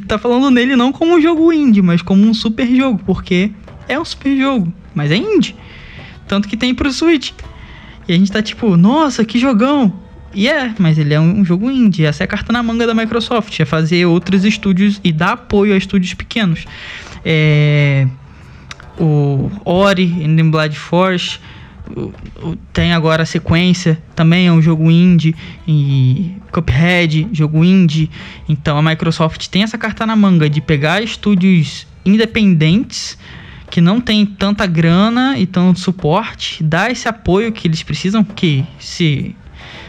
[0.06, 3.50] tá falando nele não como um jogo indie, mas como um super jogo, porque
[3.88, 5.56] é um super jogo, mas é indie.
[6.28, 7.32] Tanto que tem pro Switch.
[8.08, 9.92] E a gente tá tipo, nossa, que jogão!
[10.34, 12.04] E é, mas ele é um jogo indie.
[12.04, 15.72] Essa é a carta na manga da Microsoft, é fazer outros estúdios e dar apoio
[15.74, 16.64] a estúdios pequenos.
[17.24, 18.06] É...
[18.98, 21.38] O Ori, Ending Blood Force,
[22.72, 25.34] tem agora a sequência, também é um jogo indie,
[25.66, 28.10] e Cuphead, jogo indie.
[28.48, 33.18] Então a Microsoft tem essa carta na manga de pegar estúdios independentes
[33.70, 38.64] que não tem tanta grana e tanto suporte, dar esse apoio que eles precisam, que
[38.78, 39.34] se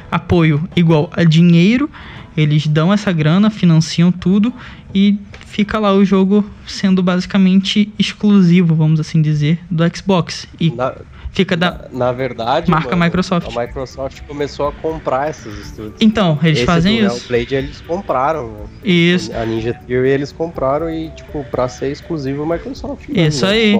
[0.09, 1.89] apoio igual a dinheiro,
[2.35, 4.53] eles dão essa grana, financiam tudo
[4.93, 10.47] e fica lá o jogo sendo basicamente exclusivo, vamos assim dizer, do Xbox.
[10.59, 10.93] E na,
[11.35, 11.87] fica da.
[11.91, 13.55] Na, na verdade, marca mano, Microsoft.
[13.55, 15.95] A Microsoft começou a comprar esses estúdios.
[15.99, 17.27] Então, eles Esse fazem do isso.
[17.27, 18.51] Play eles compraram.
[18.83, 19.31] Isso.
[19.35, 23.09] A Ninja Theory eles compraram e, tipo, pra ser exclusivo Microsoft.
[23.09, 23.27] Né?
[23.27, 23.75] Isso aí.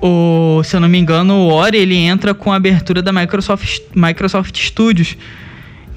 [0.00, 3.80] O, se eu não me engano, o Ori ele entra com a abertura da Microsoft,
[3.94, 5.16] Microsoft Studios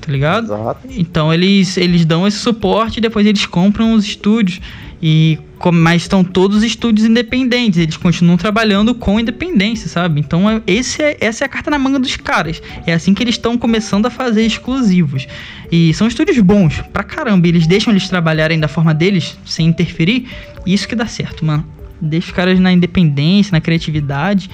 [0.07, 0.45] tá ligado?
[0.45, 0.87] Exato.
[0.89, 4.61] Então eles, eles dão esse suporte e depois eles compram os estúdios.
[5.01, 5.39] E
[5.71, 10.19] mas estão todos estúdios independentes, eles continuam trabalhando com independência, sabe?
[10.19, 12.61] Então é, esse é, essa é a carta na manga dos caras.
[12.85, 15.27] É assim que eles estão começando a fazer exclusivos.
[15.71, 20.27] E são estúdios bons pra caramba, eles deixam eles trabalharem da forma deles, sem interferir,
[20.65, 21.65] isso que dá certo, mano.
[21.99, 24.49] Deixa os caras na independência, na criatividade.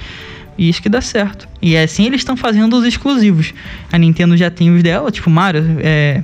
[0.56, 1.48] E isso que dá certo.
[1.60, 3.52] E é assim eles estão fazendo os exclusivos.
[3.92, 6.22] A Nintendo já tem os dela, tipo Mario, é,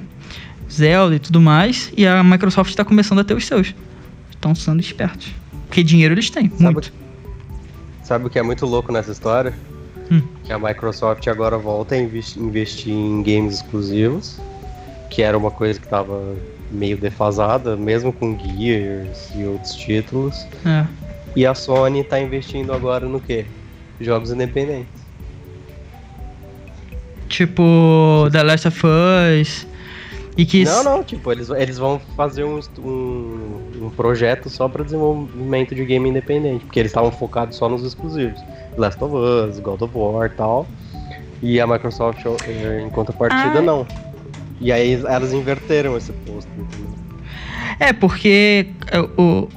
[0.71, 1.93] Zelda e tudo mais.
[1.97, 3.75] E a Microsoft está começando a ter os seus
[4.41, 5.29] estão sendo espertos.
[5.67, 6.93] Porque dinheiro eles têm, sabe muito.
[8.03, 9.53] sabe o que é muito louco nessa história?
[10.11, 10.23] Hum.
[10.43, 14.41] Que a Microsoft agora volta a investir em games exclusivos.
[15.11, 16.37] que era uma coisa que tava
[16.71, 20.47] meio defasada, mesmo com Gears e outros títulos.
[20.65, 20.87] É.
[21.37, 23.45] E a Sony tá investindo agora no quê?
[24.01, 25.01] Jogos independentes.
[27.29, 29.67] Tipo, The Last of Us.
[30.37, 30.65] E que.
[30.65, 35.85] Não, não, tipo, eles, eles vão fazer um, um, um projeto só pra desenvolvimento de
[35.85, 38.41] game independente, porque eles estavam focados só nos exclusivos.
[38.77, 40.67] Last of Us, God of War e tal.
[41.43, 43.63] E a Microsoft, eh, em contrapartida, Ah.
[43.63, 43.87] não.
[44.61, 46.51] E aí elas inverteram esse posto.
[47.79, 49.49] É, porque é, o,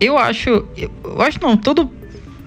[0.00, 0.48] eu acho.
[0.48, 1.90] Eu, eu acho não, todo.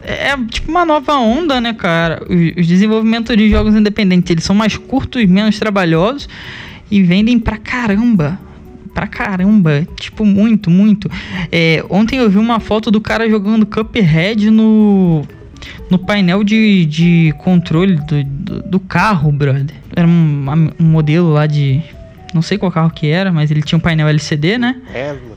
[0.02, 2.24] É é tipo uma nova onda, né, cara?
[2.30, 6.28] Os, os desenvolvimentos de jogos independentes, eles são mais curtos, menos trabalhosos
[6.90, 8.40] e vendem pra caramba.
[8.94, 9.86] Pra caramba.
[10.00, 11.10] Tipo, muito, muito.
[11.52, 15.24] É, ontem eu vi uma foto do cara jogando Cuphead no.
[15.90, 19.76] No painel de, de controle do, do, do carro, brother.
[19.96, 21.82] Era um, um modelo lá de.
[22.34, 24.76] Não sei qual carro que era, mas ele tinha um painel LCD, né?
[24.92, 25.36] Tesla.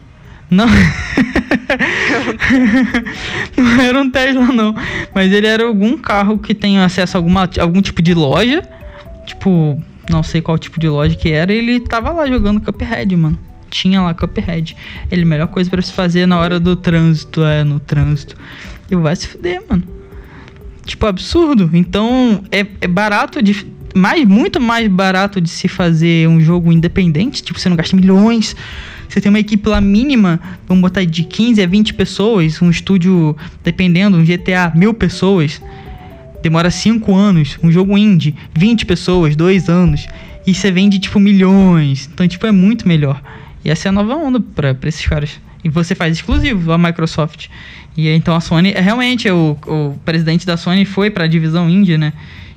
[0.51, 0.67] Não.
[3.57, 4.75] não era um Tesla, não.
[5.15, 8.63] Mas ele era algum carro que tem acesso a alguma, algum tipo de loja.
[9.27, 11.53] Tipo, não sei qual tipo de loja que era.
[11.53, 13.39] Ele tava lá jogando Cuphead, mano.
[13.71, 14.77] Tinha lá Cuphead.
[15.11, 18.37] Ele, melhor coisa pra se fazer na hora do trânsito, é, no trânsito.
[18.91, 19.83] E vai se fuder, mano.
[20.85, 21.71] Tipo, absurdo.
[21.73, 23.67] Então, é, é barato de.
[23.95, 27.43] Mais, muito mais barato de se fazer um jogo independente.
[27.43, 28.55] Tipo, você não gasta milhões.
[29.09, 33.35] Você tem uma equipe lá mínima, vamos botar de 15 a 20 pessoas, um estúdio,
[33.65, 35.63] dependendo, um GTA, mil pessoas.
[36.43, 40.07] Demora 5 anos, um jogo indie, 20 pessoas, 2 anos.
[40.47, 42.09] E você vende, tipo, milhões.
[42.13, 43.21] Então, tipo, é muito melhor.
[43.65, 45.41] E essa é a nova onda pra, pra esses caras.
[45.63, 47.49] E você faz exclusivo, a Microsoft.
[47.97, 51.99] E então a Sony, é realmente, o, o presidente da Sony foi pra divisão indie,
[51.99, 52.13] né?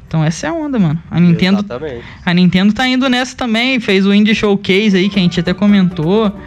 [0.08, 1.02] Então essa é a onda, mano.
[1.10, 2.04] A Nintendo Exatamente.
[2.26, 5.54] a Nintendo tá indo nessa também, fez o Indie Showcase aí, que a gente até
[5.54, 6.38] comentou.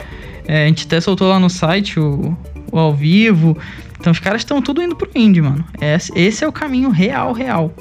[0.47, 2.37] É, a gente até soltou lá no site o,
[2.71, 3.57] o ao vivo.
[4.05, 5.65] Então os caras estão tudo indo pro Indie, mano.
[5.81, 7.73] Esse, esse é o caminho real, real.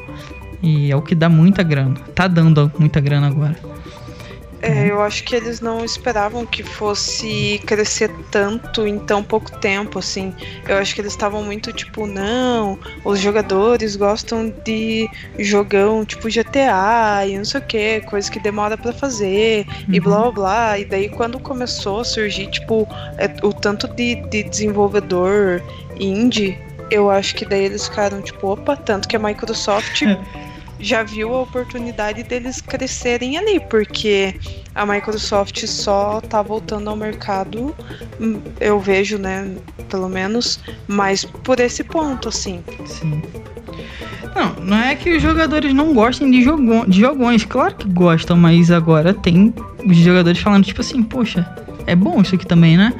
[0.62, 1.96] E é o que dá muita grana.
[2.16, 3.58] Tá dando muita grana agora.
[4.66, 10.00] É, eu acho que eles não esperavam que fosse crescer tanto em tão pouco tempo,
[10.00, 10.34] assim.
[10.66, 17.26] Eu acho que eles estavam muito tipo, não, os jogadores gostam de jogão tipo GTA
[17.28, 20.04] e não sei o que, coisa que demora pra fazer e Uhum.
[20.04, 20.80] blá blá blá.
[20.80, 22.88] E daí quando começou a surgir, tipo,
[23.18, 25.62] é, o tanto de, de desenvolvedor
[26.00, 26.58] indie,
[26.90, 30.02] eu acho que daí eles ficaram tipo, opa, tanto que a Microsoft
[30.84, 34.36] já viu a oportunidade deles crescerem ali, porque
[34.76, 37.74] a Microsoft só tá voltando ao mercado,
[38.20, 39.50] hum, eu vejo, né,
[39.90, 42.62] pelo menos, mas por esse ponto, assim.
[42.86, 43.22] Sim.
[44.36, 47.46] Não, não é que os jogadores não gostem de, jogo, de jogões.
[47.46, 49.54] Claro que gostam, mas agora tem
[49.86, 51.48] os jogadores falando, tipo assim, poxa,
[51.86, 52.94] é bom isso aqui também, né?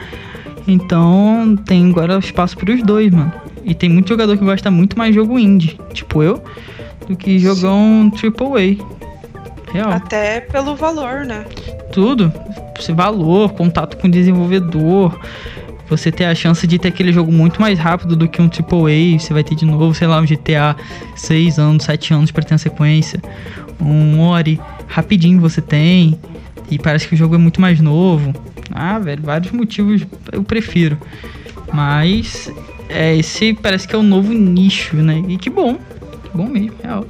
[0.68, 3.34] Então tem agora espaço pros dois, mano.
[3.66, 6.44] E tem muito jogador que gosta muito mais jogo indie, tipo eu,
[7.08, 9.04] do que jogão AAA.
[9.72, 9.92] Real.
[9.92, 11.46] Até pelo valor, né?
[11.92, 12.32] Tudo.
[12.78, 15.20] Esse valor, contato com o desenvolvedor.
[15.90, 19.20] Você ter a chance de ter aquele jogo muito mais rápido do que um AAA.
[19.20, 20.76] Você vai ter de novo, sei lá, um GTA
[21.16, 23.22] 6 anos, 7 anos pra ter uma sequência.
[23.80, 26.20] Um Ori, rapidinho você tem.
[26.70, 28.34] E parece que o jogo é muito mais novo.
[28.72, 30.98] Ah, velho, vários motivos eu prefiro.
[31.72, 32.52] Mas
[32.90, 35.24] é, esse parece que é o novo nicho, né?
[35.28, 35.78] E que bom.
[36.34, 37.06] Bom mesmo, real.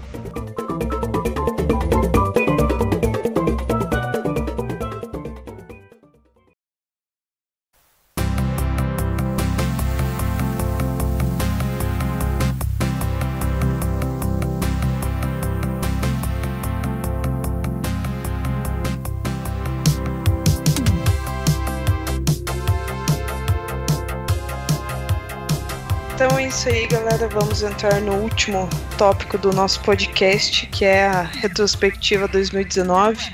[27.24, 27.28] Galera.
[27.28, 33.34] Vamos entrar no último tópico do nosso podcast, que é a retrospectiva 2019.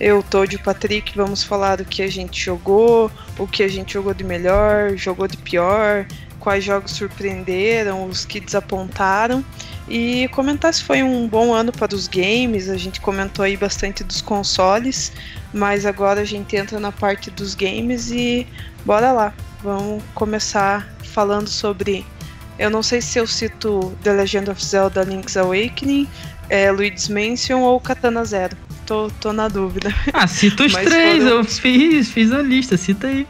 [0.00, 3.68] Eu, Todd e o Patrick, vamos falar do que a gente jogou, o que a
[3.68, 6.06] gente jogou de melhor, jogou de pior,
[6.40, 9.44] quais jogos surpreenderam, os que desapontaram
[9.88, 12.68] e comentar se foi um bom ano para os games.
[12.68, 15.12] A gente comentou aí bastante dos consoles,
[15.52, 18.46] mas agora a gente entra na parte dos games e
[18.84, 19.32] bora lá.
[19.62, 22.04] Vamos começar falando sobre.
[22.58, 26.08] Eu não sei se eu cito The Legend of Zelda Link's Awakening,
[26.48, 28.56] é, Luigi's Mansion ou Katana Zero.
[28.86, 29.92] Tô, tô na dúvida.
[30.12, 33.26] Ah, cita os três, foram- eu fiz, fiz a lista, cita aí.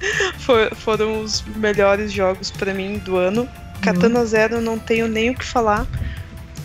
[0.38, 3.48] For- foram os melhores jogos pra mim do ano.
[3.82, 5.86] Katana Zero não tenho nem o que falar.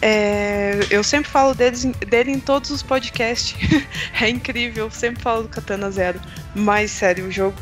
[0.01, 3.55] É, eu sempre falo deles, dele em todos os podcasts.
[4.19, 6.19] é incrível, eu sempre falo do Katana Zero.
[6.55, 7.53] Mas, sério, o jogo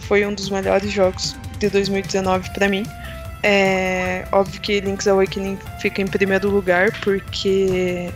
[0.00, 2.84] foi um dos melhores jogos de 2019 para mim.
[3.46, 8.10] É óbvio que Link's Awakening fica em primeiro lugar porque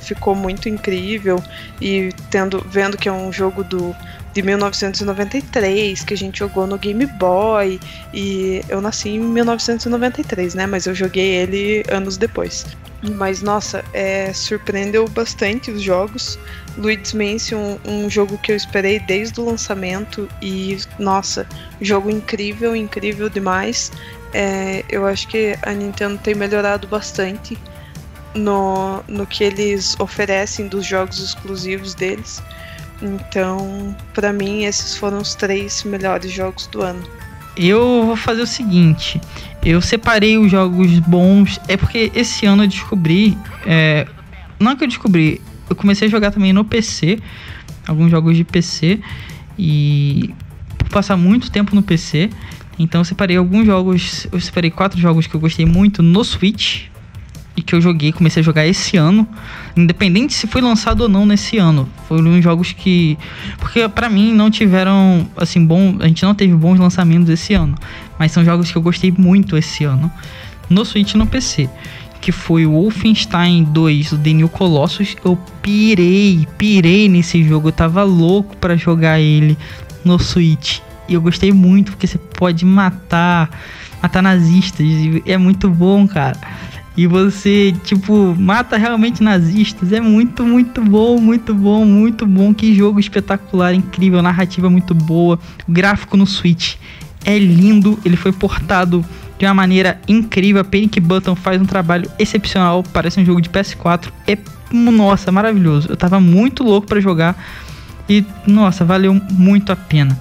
[0.00, 1.44] ficou muito incrível
[1.78, 3.94] e tendo vendo que é um jogo do
[4.32, 7.78] de 1993 que a gente jogou no Game Boy
[8.14, 10.66] e eu nasci em 1993, né?
[10.66, 12.64] Mas eu joguei ele anos depois.
[13.02, 16.38] Mas nossa, é, surpreendeu bastante os jogos.
[16.78, 21.46] Luigi's Mansion, um, um jogo que eu esperei desde o lançamento e nossa,
[21.78, 23.92] jogo incrível, incrível demais.
[24.32, 27.58] É, eu acho que a Nintendo tem melhorado bastante
[28.34, 32.42] no, no que eles oferecem dos jogos exclusivos deles.
[33.02, 37.02] Então, para mim, esses foram os três melhores jogos do ano.
[37.56, 39.20] Eu vou fazer o seguinte:
[39.62, 41.60] eu separei os jogos bons.
[41.68, 43.36] É porque esse ano eu descobri.
[43.66, 44.06] É,
[44.58, 47.18] não é que eu descobri, eu comecei a jogar também no PC,
[47.86, 49.00] alguns jogos de PC.
[49.58, 50.32] E
[50.78, 52.30] por passar muito tempo no PC,
[52.78, 54.26] então eu separei alguns jogos.
[54.32, 56.84] Eu separei quatro jogos que eu gostei muito no Switch
[57.56, 59.28] e que eu joguei, comecei a jogar esse ano,
[59.76, 61.88] independente se foi lançado ou não nesse ano.
[62.08, 63.18] Foram jogos que,
[63.58, 67.74] porque para mim não tiveram assim bom, a gente não teve bons lançamentos esse ano,
[68.18, 70.10] mas são jogos que eu gostei muito esse ano
[70.68, 71.68] no Switch e no PC.
[72.20, 75.16] Que foi o Wolfenstein 2, o The New Colossus.
[75.24, 77.68] Eu pirei, pirei nesse jogo.
[77.68, 79.58] Eu tava louco para jogar ele
[80.04, 80.78] no Switch.
[81.12, 83.50] E eu gostei muito, porque você pode matar,
[84.02, 84.86] matar nazistas.
[85.26, 86.38] É muito bom, cara
[86.96, 89.92] e você, tipo, mata realmente nazistas.
[89.92, 92.52] É muito, muito bom, muito bom, muito bom.
[92.52, 95.38] Que jogo espetacular, incrível, narrativa muito boa.
[95.66, 96.76] O gráfico no Switch
[97.24, 99.04] é lindo, ele foi portado
[99.38, 100.62] de uma maneira incrível.
[100.64, 104.08] Panic Button faz um trabalho excepcional, parece um jogo de PS4.
[104.26, 104.36] É,
[104.70, 105.88] nossa, maravilhoso.
[105.88, 107.42] Eu tava muito louco para jogar
[108.06, 110.18] e, nossa, valeu muito a pena.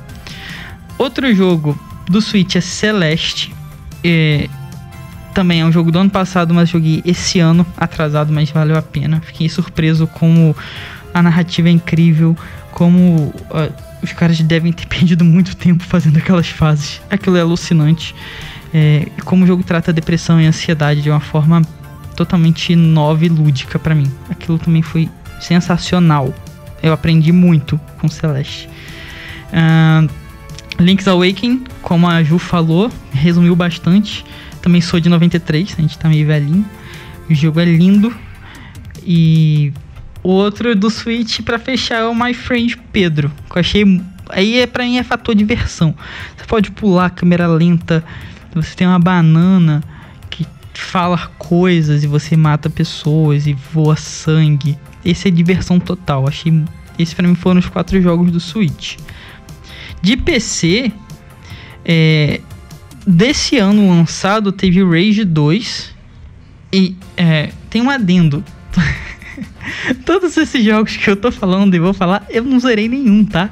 [1.01, 1.75] Outro jogo
[2.07, 3.51] do Switch é Celeste.
[4.03, 4.47] É,
[5.33, 8.83] também é um jogo do ano passado, mas joguei esse ano, atrasado, mas valeu a
[8.83, 9.19] pena.
[9.19, 10.55] Fiquei surpreso como
[11.11, 12.37] a narrativa é incrível,
[12.71, 13.73] como uh,
[14.03, 17.01] os caras devem ter perdido muito tempo fazendo aquelas fases.
[17.09, 18.13] Aquilo é alucinante.
[18.71, 21.63] É, como o jogo trata depressão e ansiedade de uma forma
[22.15, 24.11] totalmente nova e lúdica para mim.
[24.29, 26.31] Aquilo também foi sensacional.
[26.83, 28.69] Eu aprendi muito com Celeste.
[29.51, 30.20] Uh,
[30.81, 34.25] Link's Awakening, como a Ju falou, resumiu bastante.
[34.61, 36.65] Também sou de 93, a gente tá meio velhinho.
[37.29, 38.13] O jogo é lindo.
[39.03, 39.71] E
[40.23, 44.67] outro do Switch para fechar é o My Friend Pedro, que eu achei aí é
[44.67, 45.95] para mim é fator diversão.
[46.35, 48.03] Você pode pular câmera lenta,
[48.53, 49.83] você tem uma banana
[50.29, 54.77] que fala coisas e você mata pessoas e voa sangue.
[55.03, 56.27] Esse é diversão total.
[56.27, 56.63] Achei
[56.97, 58.97] esse para mim foram os quatro jogos do Switch.
[60.01, 60.91] De PC,
[61.85, 62.41] é,
[63.05, 65.95] desse ano lançado teve Rage 2
[66.73, 68.43] e é, tem um adendo.
[70.05, 73.49] Todos esses jogos que eu tô falando e vou falar, eu não zerei nenhum, tá?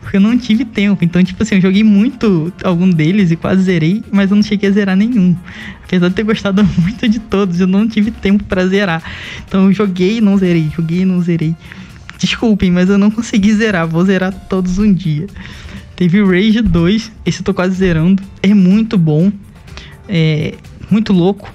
[0.00, 1.04] Porque eu não tive tempo.
[1.04, 4.68] Então, tipo assim, eu joguei muito algum deles e quase zerei, mas eu não cheguei
[4.68, 5.36] a zerar nenhum.
[5.84, 9.02] Apesar de ter gostado muito de todos, eu não tive tempo para zerar.
[9.46, 11.54] Então, eu joguei e não zerei, joguei e não zerei.
[12.18, 13.86] Desculpem, mas eu não consegui zerar.
[13.86, 15.26] Vou zerar todos um dia.
[16.02, 18.20] Teve Rage 2, esse eu tô quase zerando.
[18.42, 19.30] É muito bom.
[20.08, 20.54] É
[20.90, 21.48] muito louco.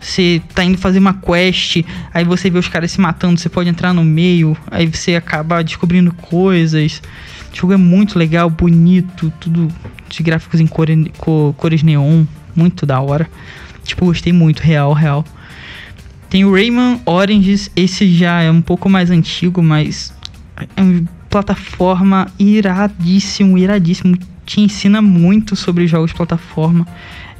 [0.00, 3.70] Você tá indo fazer uma quest, aí você vê os caras se matando, você pode
[3.70, 7.00] entrar no meio, aí você acaba descobrindo coisas.
[7.52, 9.68] O jogo é muito legal, bonito, tudo
[10.08, 10.98] de gráficos em cores,
[11.56, 13.30] cores neon, muito da hora.
[13.84, 15.24] Tipo, gostei muito, real, real.
[16.28, 20.12] Tem o Rayman Oranges, esse já é um pouco mais antigo, mas
[20.76, 24.16] é um plataforma iradíssimo, iradíssimo.
[24.46, 26.86] Te ensina muito sobre jogos de plataforma.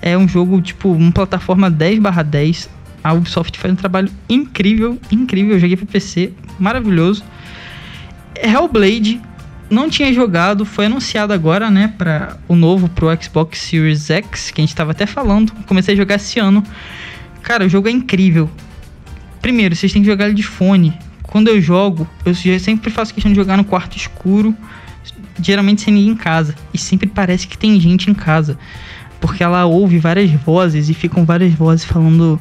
[0.02, 2.68] É um jogo, tipo, uma plataforma 10 barra 10.
[3.04, 5.52] A Ubisoft faz um trabalho incrível, incrível.
[5.52, 7.22] Eu joguei pra PC, maravilhoso.
[8.34, 9.20] Hellblade,
[9.70, 14.60] não tinha jogado, foi anunciado agora, né, para o novo pro Xbox Series X, que
[14.60, 15.52] a gente tava até falando.
[15.66, 16.64] Comecei a jogar esse ano.
[17.42, 18.50] Cara, o jogo é incrível.
[19.40, 20.98] Primeiro, vocês têm que jogar ele de fone.
[21.34, 24.56] Quando eu jogo, eu sempre faço questão de jogar no quarto escuro,
[25.42, 26.54] geralmente sem ninguém em casa.
[26.72, 28.56] E sempre parece que tem gente em casa.
[29.20, 32.40] Porque ela ouve várias vozes e ficam várias vozes falando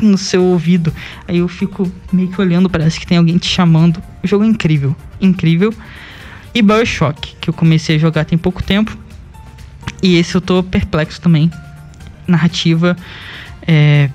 [0.00, 0.94] no seu ouvido.
[1.26, 4.00] Aí eu fico meio que olhando, parece que tem alguém te chamando.
[4.22, 5.74] O jogo é incrível, incrível.
[6.54, 8.96] E Bioshock, que eu comecei a jogar tem pouco tempo.
[10.00, 11.50] E esse eu tô perplexo também.
[12.28, 12.96] Narrativa
[13.66, 14.08] é,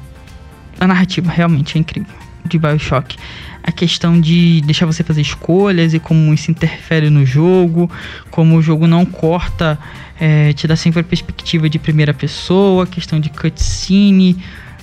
[0.79, 3.17] a narrativa realmente é incrível de Bioshock.
[3.63, 7.89] A questão de deixar você fazer escolhas e como isso interfere no jogo,
[8.29, 9.79] como o jogo não corta,
[10.19, 14.37] é, te dá sempre a perspectiva de primeira pessoa, questão de cutscene,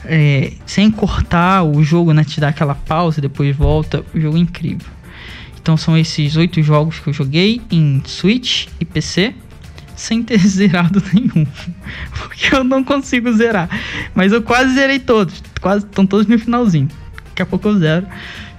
[0.05, 2.25] é, sem cortar o jogo, né?
[2.25, 4.05] Te dá aquela pausa depois volta.
[4.15, 4.87] O jogo é incrível.
[5.61, 9.35] Então são esses oito jogos que eu joguei em Switch e PC
[9.95, 11.47] sem ter zerado nenhum.
[12.19, 13.69] Porque eu não consigo zerar.
[14.15, 15.43] Mas eu quase zerei todos.
[15.61, 16.89] Quase estão todos no finalzinho.
[17.41, 18.07] Daqui a pouco eu zero.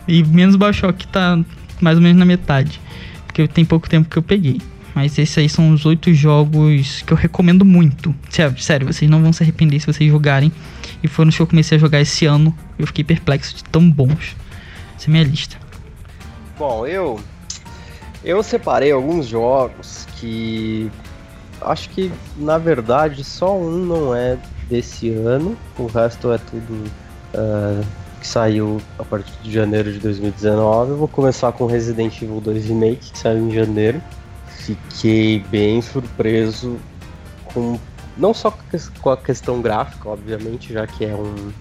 [0.08, 1.40] E menos Bioshock que tá
[1.80, 2.82] mais ou menos na metade.
[3.28, 4.60] Porque tem pouco tempo que eu peguei.
[4.96, 8.14] Mas esses aí são os oito jogos que eu recomendo muito.
[8.30, 10.52] Sério, sério, vocês não vão se arrepender se vocês jogarem.
[11.04, 12.58] E foram os que eu comecei a jogar esse ano.
[12.78, 14.36] Eu fiquei perplexo de tão bons.
[14.98, 15.58] Essa é minha lista.
[16.58, 17.20] Bom, eu.
[18.24, 20.90] Eu separei alguns jogos que.
[21.62, 25.56] Acho que na verdade só um não é desse ano.
[25.78, 26.92] O resto é tudo
[27.36, 27.86] uh,
[28.22, 30.92] que saiu a partir de janeiro de 2019.
[30.92, 34.00] Eu vou começar com Resident Evil 2 Remake, que saiu em janeiro.
[34.48, 36.78] Fiquei bem surpreso
[37.46, 37.80] com
[38.16, 38.56] não só
[39.02, 41.52] com a questão gráfica, obviamente, já que é um.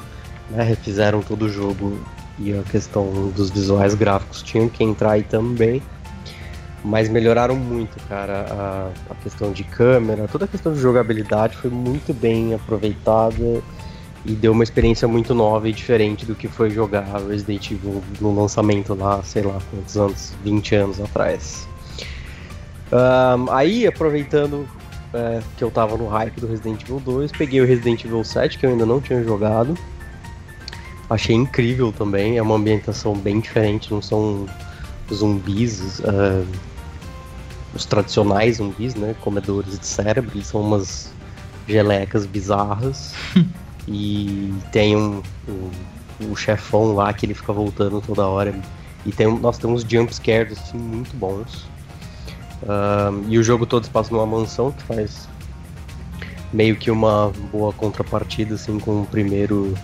[0.50, 1.98] Né, refizeram todo o jogo
[2.38, 5.82] e a questão dos visuais gráficos tinham que entrar aí também.
[6.84, 8.46] Mas melhoraram muito, cara.
[8.50, 13.62] A, a questão de câmera, toda a questão de jogabilidade foi muito bem aproveitada
[14.24, 18.34] e deu uma experiência muito nova e diferente do que foi jogar Resident Evil no
[18.34, 21.66] lançamento lá, sei lá quantos anos, 20 anos atrás.
[22.92, 24.68] Um, aí, aproveitando
[25.14, 28.58] é, que eu tava no hype do Resident Evil 2, peguei o Resident Evil 7,
[28.58, 29.76] que eu ainda não tinha jogado.
[31.08, 34.46] Achei incrível também, é uma ambientação bem diferente, não são
[35.12, 36.46] zumbis, uh,
[37.74, 39.14] os tradicionais zumbis, né?
[39.20, 41.10] Comedores de cérebro, são umas
[41.66, 43.14] gelecas bizarras.
[43.90, 45.70] e tem um, um,
[46.28, 48.54] um, chefão lá que ele fica voltando toda hora.
[49.04, 51.66] E tem, nós temos jump scares assim, muito bons.
[53.28, 55.28] E o jogo todo se passa numa mansão que faz
[56.52, 59.74] meio que uma boa contrapartida assim com o primeiro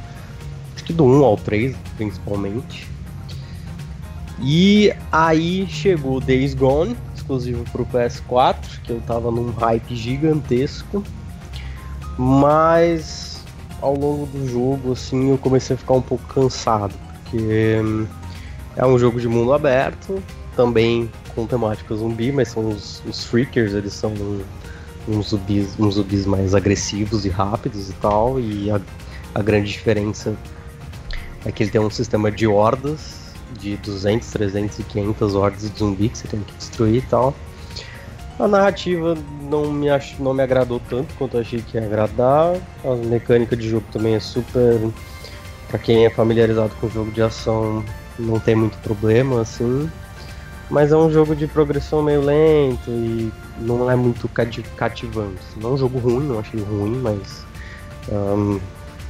[0.86, 2.86] que do 1 ao 3, principalmente.
[4.40, 11.02] E aí chegou Days Gone, exclusivo para o PS4, que eu tava num hype gigantesco.
[12.16, 13.35] Mas
[13.86, 18.06] ao longo do jogo, assim, eu comecei a ficar um pouco cansado, porque hum,
[18.74, 20.20] é um jogo de mundo aberto,
[20.56, 24.12] também com temática zumbi, mas são os, os freakers, eles são
[25.06, 28.80] uns zumbis, uns zumbis mais agressivos e rápidos e tal, e a,
[29.34, 30.34] a grande diferença
[31.44, 35.78] é que ele tem um sistema de hordas de 200, 300 e 500 hordas de
[35.78, 37.32] zumbi que você tem que destruir e tal.
[38.38, 40.18] A narrativa não me, ach...
[40.18, 42.56] não me agradou tanto quanto achei que ia agradar.
[42.84, 44.90] A mecânica de jogo também é super.
[45.68, 47.84] Pra quem é familiarizado com o jogo de ação,
[48.18, 49.90] não tem muito problema, assim.
[50.70, 55.42] Mas é um jogo de progressão meio lento e não é muito cativante.
[55.56, 57.44] Não é um jogo ruim, não achei ruim, mas.
[58.08, 58.60] Um,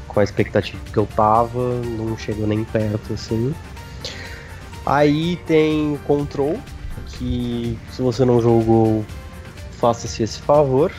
[0.08, 1.60] com a expectativa que eu tava,
[1.98, 3.54] não chegou nem perto assim.
[4.86, 6.58] Aí tem Control,
[7.18, 9.04] que se você não jogou,
[9.72, 10.92] faça-se esse favor.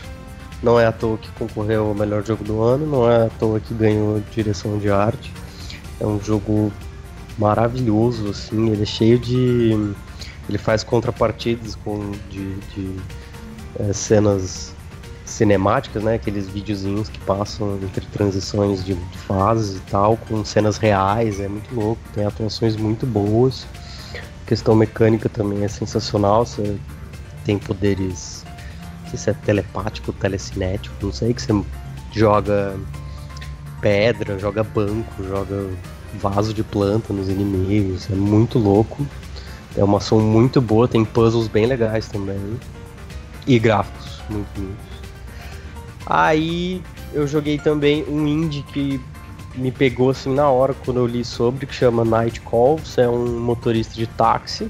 [0.61, 3.59] Não é à toa que concorreu ao melhor jogo do ano, não é à toa
[3.59, 5.31] que ganhou direção de arte.
[5.99, 6.71] É um jogo
[7.37, 9.93] maravilhoso, assim, ele é cheio de.
[10.49, 12.95] Ele faz contrapartidas com de, de
[13.79, 14.73] é, cenas
[15.25, 16.15] cinemáticas, né?
[16.15, 18.95] Aqueles videozinhos que passam entre transições de,
[19.27, 23.67] fases e tal, com cenas reais, é muito louco, tem atuações muito boas.
[24.47, 26.77] Questão mecânica também é sensacional, você
[27.45, 28.45] tem poderes,
[29.03, 31.63] não sei se é telepático, telecinético, não sei, que você
[32.13, 32.75] joga
[33.81, 35.69] pedra, joga banco, joga
[36.15, 39.05] vaso de planta nos inimigos, é muito louco.
[39.75, 42.59] É uma ação muito boa, tem puzzles bem legais também.
[43.45, 44.75] E gráficos muito lindos.
[46.05, 46.81] Aí
[47.13, 48.99] eu joguei também um indie que
[49.57, 53.39] me pegou assim na hora quando eu li sobre, que chama Night Calls, é um
[53.39, 54.69] motorista de táxi.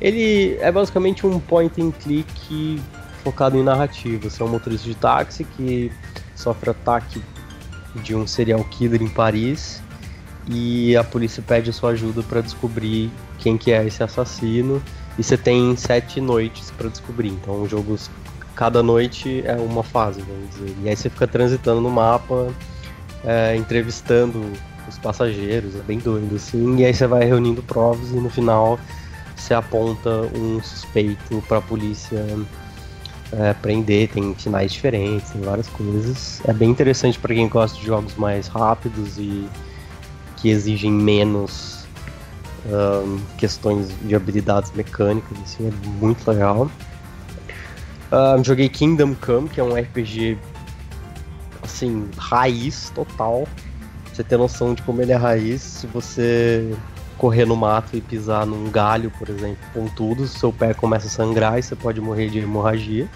[0.00, 2.82] Ele é basicamente um point and click
[3.22, 4.28] focado em narrativa.
[4.28, 5.92] Você é um motorista de táxi que
[6.34, 7.22] sofre ataque
[8.02, 9.82] de um serial killer em Paris
[10.48, 14.82] e a polícia pede a sua ajuda para descobrir quem que é esse assassino.
[15.18, 17.28] E você tem sete noites para descobrir.
[17.28, 17.96] Então o jogo
[18.54, 20.74] cada noite é uma fase, vamos dizer.
[20.82, 22.48] E aí você fica transitando no mapa,
[23.24, 24.42] é, entrevistando
[24.88, 26.76] os passageiros, é bem doido assim.
[26.76, 28.78] E aí você vai reunindo provas e no final
[29.34, 32.24] você aponta um suspeito para a polícia
[33.32, 34.08] é, prender.
[34.08, 36.40] Tem finais diferentes, tem várias coisas.
[36.46, 39.48] É bem interessante para quem gosta de jogos mais rápidos e
[40.36, 41.86] que exigem menos
[42.66, 46.70] um, questões de habilidades mecânicas, assim, é muito legal.
[48.12, 50.38] Um, joguei Kingdom Come, que é um RPG
[51.64, 53.48] assim, raiz total.
[54.12, 56.76] Você ter noção de como ele é raiz, se você
[57.18, 61.58] correr no mato e pisar num galho, por exemplo, pontudo, seu pé começa a sangrar
[61.58, 63.08] e você pode morrer de hemorragia.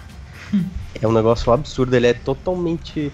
[1.00, 3.12] é um negócio absurdo, ele é totalmente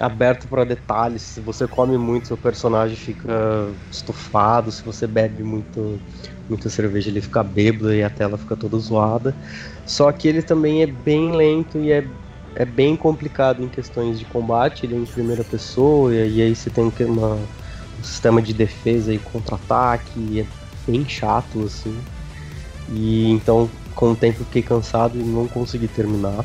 [0.00, 1.22] aberto para detalhes.
[1.22, 4.72] Se você come muito, seu personagem fica estufado.
[4.72, 6.00] Se você bebe muito,
[6.48, 9.34] muita cerveja, ele fica bêbado e a tela fica toda zoada.
[9.86, 12.04] Só que ele também é bem lento e é,
[12.54, 14.86] é bem complicado em questões de combate.
[14.86, 19.18] Ele é em primeira pessoa e, aí você tem uma, um sistema de defesa e
[19.18, 20.40] contra-ataque.
[20.40, 21.96] É bem chato assim.
[22.90, 26.44] E então, com o tempo, fiquei cansado e não consegui terminar.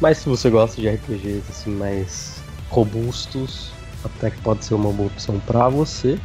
[0.00, 3.70] Mas se você gosta de RPGs assim mais robustos,
[4.04, 6.18] até que pode ser uma boa opção para você.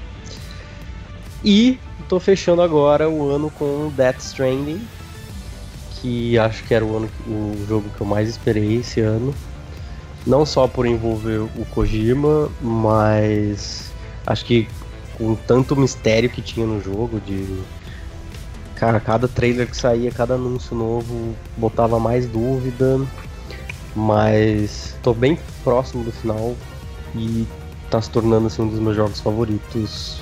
[1.43, 4.81] E tô fechando agora o ano com Death Stranding,
[6.05, 9.33] que acho que era o, ano, o jogo que eu mais esperei esse ano.
[10.25, 13.91] Não só por envolver o Kojima, mas
[14.25, 14.67] acho que
[15.17, 17.59] com tanto mistério que tinha no jogo, de.
[18.75, 23.01] Cara, cada trailer que saía, cada anúncio novo botava mais dúvida.
[23.95, 26.55] Mas tô bem próximo do final
[27.15, 27.47] e
[27.89, 30.19] tá se tornando assim, um dos meus jogos favoritos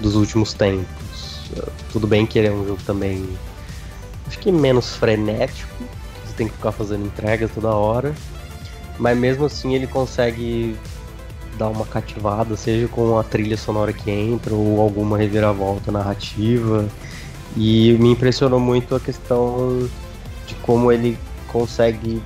[0.00, 1.50] dos últimos tempos.
[1.92, 3.28] Tudo bem que ele é um jogo também
[4.30, 5.84] acho que menos frenético,
[6.24, 8.14] você tem que ficar fazendo entregas toda hora,
[8.96, 10.76] mas mesmo assim ele consegue
[11.58, 16.88] dar uma cativada, seja com a trilha sonora que entra ou alguma reviravolta narrativa.
[17.56, 19.88] E me impressionou muito a questão
[20.46, 21.18] de como ele
[21.48, 22.22] consegue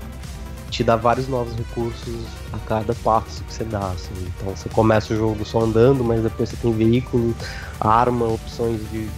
[0.68, 3.86] te dá vários novos recursos a cada passo que você dá.
[3.86, 4.12] Assim.
[4.36, 7.34] Então você começa o jogo só andando, mas depois você tem veículo,
[7.80, 9.08] arma, opções de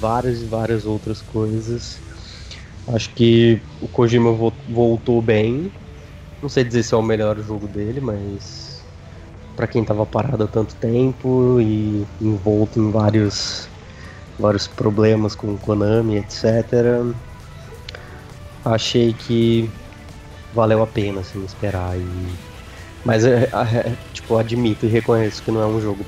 [0.00, 2.02] várias e várias outras coisas.
[2.88, 4.32] Acho que o Kojima
[4.68, 5.72] voltou bem.
[6.42, 8.82] Não sei dizer se é o melhor jogo dele, mas
[9.56, 13.68] para quem tava parado há tanto tempo e envolto em vários
[14.38, 17.04] vários problemas com Konami, etc.
[18.64, 19.70] Achei que
[20.52, 21.96] valeu a pena assim, esperar.
[21.96, 22.34] E...
[23.04, 26.04] Mas é, é, tipo, admito e reconheço que não é um jogo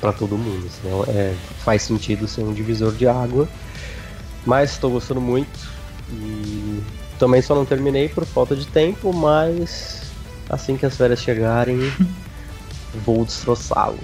[0.00, 0.66] pra todo mundo.
[0.66, 3.48] Assim, é, é faz sentido ser um divisor de água.
[4.46, 5.68] Mas estou gostando muito.
[6.10, 6.80] E
[7.18, 10.12] também só não terminei por falta de tempo, mas
[10.48, 11.92] assim que as férias chegarem,
[13.04, 13.98] vou destroçá-lo.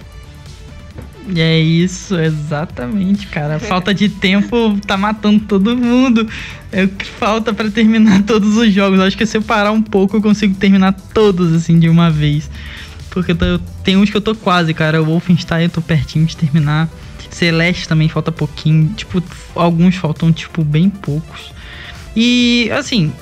[1.29, 3.61] E é isso, exatamente, cara.
[3.61, 6.29] Falta de tempo tá matando todo mundo.
[6.73, 8.99] É o que falta para terminar todos os jogos.
[8.99, 12.51] acho que se eu parar um pouco, eu consigo terminar todos, assim, de uma vez.
[13.11, 15.01] Porque eu tem uns que eu tô quase, cara.
[15.01, 16.89] O Wolfenstein eu tô pertinho de terminar.
[17.31, 18.93] Celeste também falta pouquinho.
[18.95, 19.23] Tipo,
[19.55, 21.53] alguns faltam, tipo, bem poucos.
[22.15, 23.13] E, assim,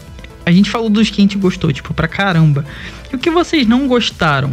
[0.45, 2.65] a gente falou dos que a gente gostou, tipo, pra caramba.
[3.13, 4.53] E o que vocês não gostaram?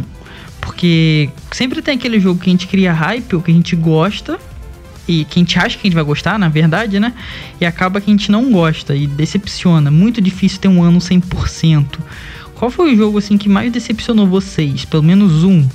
[0.60, 4.38] Porque sempre tem aquele jogo que a gente cria hype, ou que a gente gosta,
[5.08, 7.14] e que a gente acha que a gente vai gostar, na verdade, né?
[7.60, 9.90] E acaba que a gente não gosta e decepciona.
[9.90, 11.98] Muito difícil ter um ano 100%.
[12.54, 14.84] Qual foi o jogo assim que mais decepcionou vocês?
[14.84, 15.66] Pelo menos um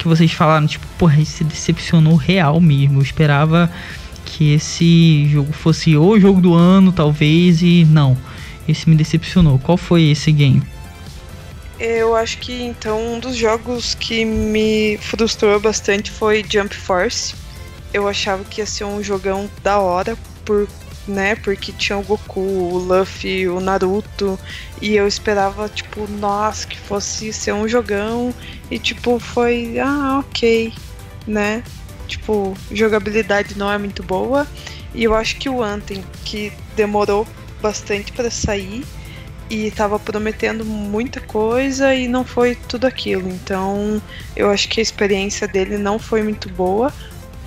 [0.00, 2.98] que vocês falaram, tipo, porra, esse decepcionou real mesmo.
[2.98, 3.70] Eu esperava
[4.24, 8.16] que esse jogo fosse o jogo do ano, talvez, e não.
[8.66, 9.58] Esse me decepcionou.
[9.58, 10.62] Qual foi esse game?
[11.78, 17.34] Eu acho que então um dos jogos que me frustrou bastante foi Jump Force.
[17.92, 20.68] Eu achava que ia ser um jogão da hora por,
[21.10, 24.38] né, porque tinha o Goku, o Luffy, o Naruto
[24.80, 28.32] e eu esperava tipo, nossa, que fosse ser um jogão
[28.70, 30.72] e tipo foi, ah, OK,
[31.26, 31.62] né?
[32.06, 34.46] Tipo, jogabilidade não é muito boa
[34.94, 37.26] e eu acho que o Anthem que demorou
[37.60, 38.84] bastante para sair
[39.50, 43.28] e estava prometendo muita coisa e não foi tudo aquilo.
[43.28, 44.00] Então,
[44.36, 46.92] eu acho que a experiência dele não foi muito boa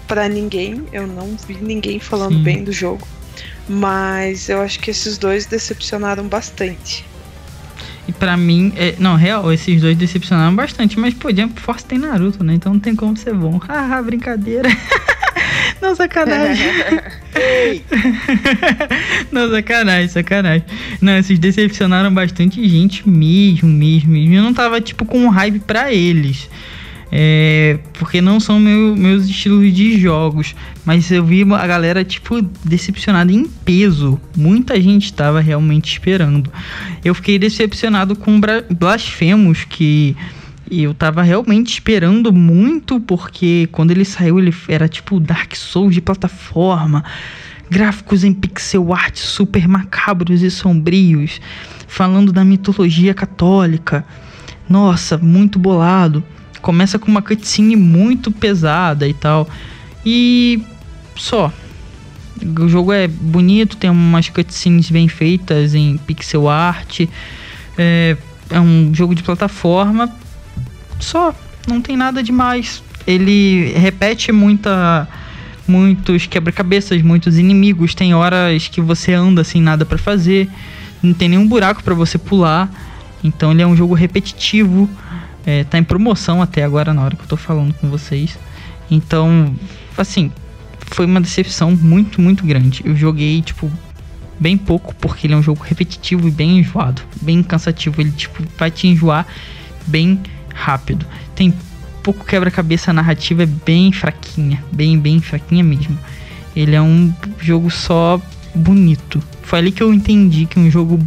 [0.05, 0.85] para ninguém.
[0.91, 2.43] Eu não vi ninguém falando Sim.
[2.43, 3.07] bem do jogo.
[3.67, 7.05] Mas eu acho que esses dois decepcionaram bastante.
[8.07, 10.99] E pra mim, é, não, real, esses dois decepcionaram bastante.
[10.99, 12.53] Mas, pô, Jump Force tem Naruto, né?
[12.53, 13.57] Então não tem como ser bom.
[13.65, 14.69] Haha, brincadeira.
[15.81, 16.63] Não, sacanagem.
[19.31, 20.63] não, sacanagem, sacanagem.
[21.01, 24.33] Não, esses decepcionaram bastante gente mesmo, mesmo, mesmo.
[24.33, 26.49] Eu não tava, tipo, com hype pra eles.
[27.15, 30.55] É, porque não são meu, meus estilos de jogos.
[30.83, 34.19] Mas eu vi a galera, tipo, decepcionada em peso.
[34.35, 36.51] Muita gente estava realmente esperando.
[37.05, 38.41] Eu fiquei decepcionado com
[38.75, 40.17] Blasphemous, que
[40.71, 46.01] eu tava realmente esperando muito, porque quando ele saiu, ele era tipo Dark Souls de
[46.01, 47.03] plataforma,
[47.69, 51.39] gráficos em pixel art super macabros e sombrios,
[51.87, 54.03] falando da mitologia católica.
[54.67, 56.23] Nossa, muito bolado.
[56.63, 59.47] Começa com uma cutscene muito pesada e tal.
[60.05, 60.63] E
[61.15, 61.51] só.
[62.59, 67.01] O jogo é bonito, tem umas cutscenes bem feitas em pixel art.
[67.77, 68.17] É,
[68.49, 70.09] é um jogo de plataforma.
[70.99, 71.35] Só,
[71.67, 72.81] não tem nada demais.
[73.05, 75.07] Ele repete muita
[75.67, 77.93] muitos quebra-cabeças, muitos inimigos.
[77.93, 80.49] Tem horas que você anda sem nada para fazer,
[81.01, 82.69] não tem nenhum buraco para você pular.
[83.23, 84.89] Então ele é um jogo repetitivo.
[85.45, 88.37] É, tá em promoção até agora na hora que eu tô falando com vocês.
[88.89, 89.53] Então,
[89.97, 90.31] assim,
[90.87, 92.81] foi uma decepção muito, muito grande.
[92.85, 93.71] Eu joguei, tipo,
[94.39, 98.01] bem pouco, porque ele é um jogo repetitivo e bem enjoado, bem cansativo.
[98.01, 99.25] Ele, tipo, vai te enjoar
[99.85, 100.19] bem
[100.53, 101.05] rápido.
[101.35, 101.53] Tem
[102.01, 105.97] pouco quebra-cabeça, a narrativa é bem fraquinha, bem, bem fraquinha mesmo.
[106.55, 108.21] Ele é um jogo só
[108.53, 109.21] bonito.
[109.41, 110.99] Foi ali que eu entendi que um jogo.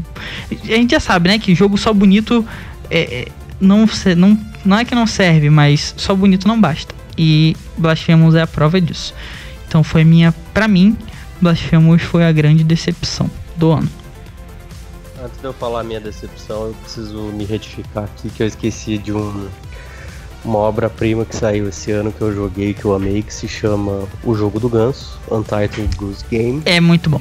[0.50, 1.38] A gente já sabe, né?
[1.38, 2.44] Que jogo só bonito
[2.90, 3.28] é, é
[3.60, 3.86] não,
[4.16, 6.94] não, não é que não serve, mas só bonito não basta.
[7.16, 9.14] E Blasphemous é a prova disso.
[9.66, 10.96] Então foi minha, para mim,
[11.40, 13.88] Blasphemous foi a grande decepção do ano.
[15.22, 19.12] Antes de eu falar minha decepção, eu preciso me retificar aqui que eu esqueci de
[19.12, 19.48] um
[20.46, 24.06] uma obra-prima que saiu esse ano que eu joguei, que eu amei, que se chama
[24.22, 26.62] O Jogo do Ganso, Untitled Goose Game.
[26.64, 27.20] É muito bom.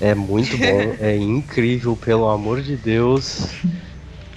[0.00, 3.48] É muito bom, é incrível, pelo amor de Deus.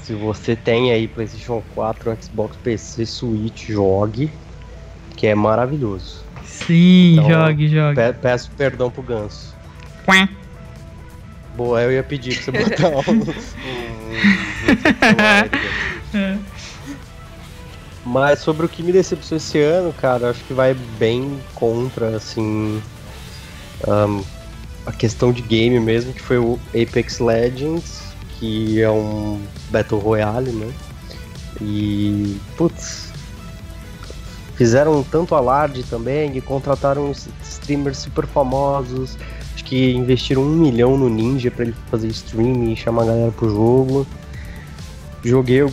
[0.05, 4.29] Se você tem aí PlayStation 4, Xbox PC, Switch, jogue,
[5.15, 6.23] que é maravilhoso.
[6.45, 7.95] Sim, então, jogue, jogue.
[7.95, 9.55] Pe peço perdão pro Ganso.
[10.05, 10.29] Quá.
[11.57, 12.99] Boa, eu ia pedir pra você botar um.
[12.99, 13.31] um,
[16.13, 16.39] um, um
[18.05, 22.79] mas sobre o que me decepcionou esse ano, cara, acho que vai bem contra, assim,
[24.85, 28.04] a questão de game mesmo, que foi o Apex Legends,
[28.39, 30.71] que é um Battle Royale, né?
[31.61, 33.11] E, putz,
[34.55, 37.11] fizeram tanto alarde também e contrataram
[37.43, 39.17] streamers super famosos.
[39.53, 43.31] Acho que investiram um milhão no Ninja para ele fazer streaming e chamar a galera
[43.31, 44.05] pro jogo.
[45.23, 45.65] Joguei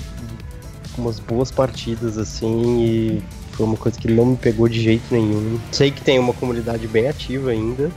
[0.97, 5.59] umas boas partidas assim e foi uma coisa que não me pegou de jeito nenhum.
[5.71, 7.91] Sei que tem uma comunidade bem ativa ainda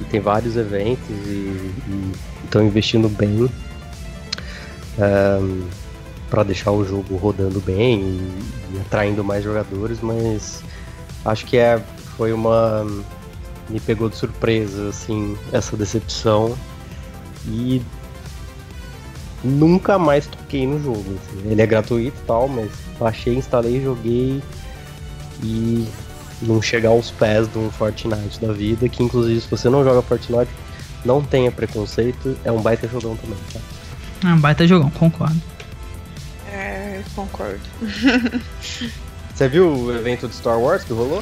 [0.00, 1.72] e tem vários eventos e
[2.44, 3.48] estão investindo bem
[4.98, 5.66] um,
[6.30, 10.62] para deixar o jogo rodando bem e, e, atraindo mais jogadores, mas
[11.24, 11.82] acho que é
[12.16, 12.84] foi uma
[13.68, 16.56] me pegou de surpresa assim essa decepção
[17.46, 17.82] e
[19.44, 21.04] nunca mais toquei no jogo.
[21.16, 21.50] Assim.
[21.50, 24.42] Ele é gratuito e tal, mas baixei, instalei, joguei
[25.42, 25.86] e
[26.42, 30.02] não chegar aos pés de um Fortnite da vida, que inclusive se você não joga
[30.02, 30.50] Fortnite,
[31.04, 33.60] não tenha preconceito, é um baita jogão também, tá?
[34.24, 35.40] É um baita jogão, concordo.
[36.50, 37.60] É, concordo.
[39.34, 41.20] você viu o evento de Star Wars que rolou?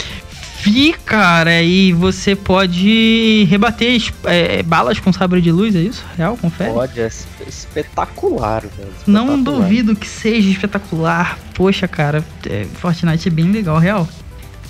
[0.64, 6.02] vi, cara, e você pode rebater é, balas com sabre de luz, é isso?
[6.16, 6.72] Real, confere?
[6.72, 7.10] Pode, é
[7.46, 8.88] espetacular, velho.
[8.88, 9.06] Espetacular.
[9.06, 11.38] Não duvido que seja espetacular.
[11.52, 14.08] Poxa, cara, é, Fortnite é bem legal, real.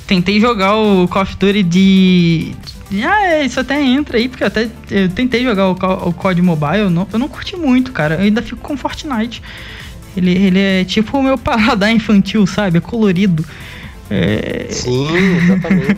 [0.04, 2.56] Tentei jogar o Call of Duty de.
[2.92, 6.42] Ah, é, isso até entra aí, porque eu até eu tentei jogar o, o COD
[6.42, 8.16] Mobile, não, eu não curti muito, cara.
[8.16, 9.42] Eu ainda fico com Fortnite.
[10.16, 12.78] Ele, ele é tipo o meu paladar infantil, sabe?
[12.78, 13.44] É colorido.
[14.10, 14.66] É...
[14.70, 15.08] Sim,
[15.42, 15.96] exatamente.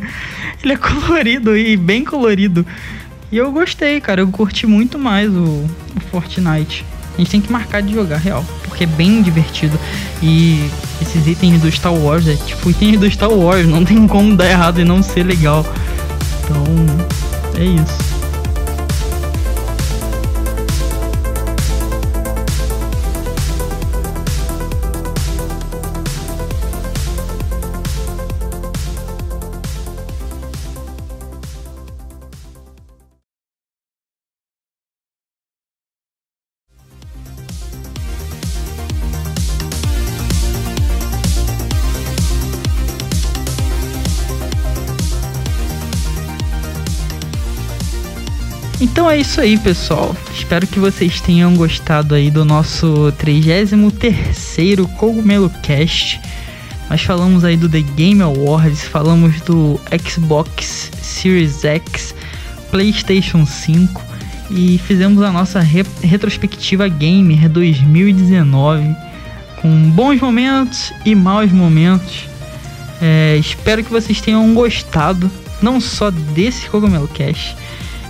[0.62, 2.64] ele é colorido e bem colorido.
[3.30, 4.20] E eu gostei, cara.
[4.20, 6.84] Eu curti muito mais o, o Fortnite.
[7.14, 9.78] A gente tem que marcar de jogar real, porque é bem divertido.
[10.22, 10.70] E
[11.01, 14.51] esses itens do Star Wars, é tipo itens do Star Wars, não tem como dar
[14.51, 15.64] errado e não ser legal.
[16.47, 16.62] Então,
[17.61, 18.16] é isso.
[48.97, 50.16] Então é isso aí, pessoal.
[50.32, 56.18] Espero que vocês tenham gostado aí do nosso 33º Cogumelo Cast.
[56.88, 62.14] Nós falamos aí do The Game Awards, falamos do Xbox Series X,
[62.70, 64.03] PlayStation 5
[64.51, 68.97] e fizemos a nossa re retrospectiva Gamer 2019
[69.61, 72.24] com bons momentos e maus momentos.
[73.03, 75.30] É, espero que vocês tenham gostado,
[75.61, 77.55] não só desse Cogumelo Cast,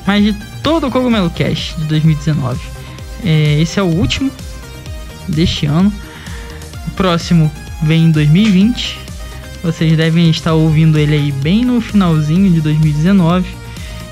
[0.06, 2.58] mas de todo o Cogumelo Cast de 2019.
[3.24, 4.32] É, esse é o último
[5.28, 5.92] deste ano.
[6.88, 7.52] O próximo
[7.84, 8.98] vem em 2020.
[9.62, 13.46] Vocês devem estar ouvindo ele aí bem no finalzinho de 2019.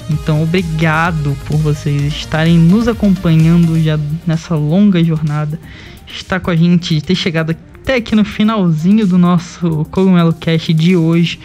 [0.09, 5.59] Então, obrigado por vocês estarem nos acompanhando já nessa longa jornada.
[6.07, 10.95] Estar com a gente, ter chegado até aqui no finalzinho do nosso Cogumelo Cast de
[10.95, 11.41] hoje.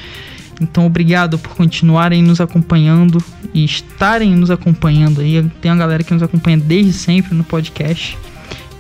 [0.60, 5.44] Então, obrigado por continuarem nos acompanhando e estarem nos acompanhando aí.
[5.62, 8.18] Tem uma galera que nos acompanha desde sempre no podcast.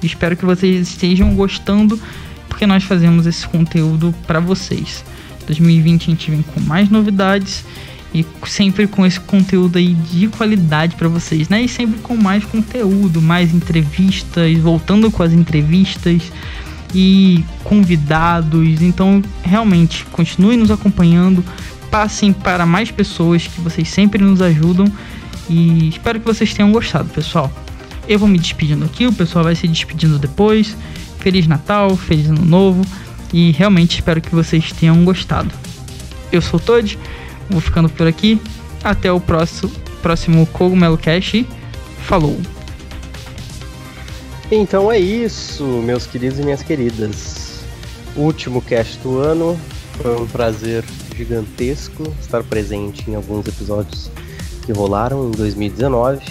[0.03, 1.99] Espero que vocês estejam gostando,
[2.47, 5.03] porque nós fazemos esse conteúdo para vocês.
[5.47, 7.65] 2020 a gente vem com mais novidades
[8.13, 11.61] e sempre com esse conteúdo aí de qualidade para vocês, né?
[11.61, 16.31] E sempre com mais conteúdo, mais entrevistas, voltando com as entrevistas
[16.93, 18.81] e convidados.
[18.81, 21.43] Então, realmente, continue nos acompanhando,
[21.91, 24.85] passem para mais pessoas que vocês sempre nos ajudam
[25.49, 27.51] e espero que vocês tenham gostado, pessoal.
[28.07, 30.75] Eu vou me despedindo aqui, o pessoal vai se despedindo depois.
[31.19, 32.81] Feliz Natal, feliz Ano Novo
[33.33, 35.51] e realmente espero que vocês tenham gostado.
[36.31, 36.97] Eu sou o Todd
[37.49, 38.39] Vou ficando por aqui.
[38.83, 39.71] Até o próximo,
[40.01, 41.43] próximo Cogumelo Cash.
[42.03, 42.58] Falou!
[44.51, 47.61] Então é isso, meus queridos e minhas queridas.
[48.15, 49.59] Último cast do ano.
[50.01, 50.83] Foi um prazer
[51.15, 54.09] gigantesco estar presente em alguns episódios
[54.65, 56.25] que rolaram em 2019.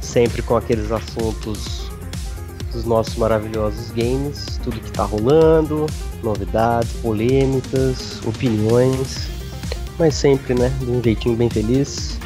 [0.00, 1.90] Sempre com aqueles assuntos
[2.72, 5.86] dos nossos maravilhosos games, tudo que tá rolando,
[6.22, 9.34] novidades, polêmicas, opiniões
[9.98, 12.18] mas sempre, né, de um jeitinho bem feliz.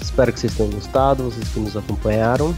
[0.00, 2.54] Espero que vocês tenham gostado, vocês que nos acompanharam.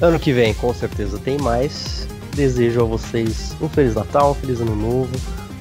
[0.00, 2.06] Ano que vem, com certeza, tem mais.
[2.34, 5.10] Desejo a vocês um Feliz Natal, um Feliz Ano Novo,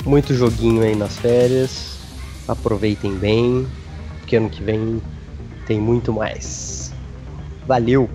[0.05, 1.99] muito joguinho aí nas férias.
[2.45, 3.65] Aproveitem bem,
[4.19, 5.01] porque ano que vem
[5.65, 6.91] tem muito mais.
[7.65, 8.09] Valeu!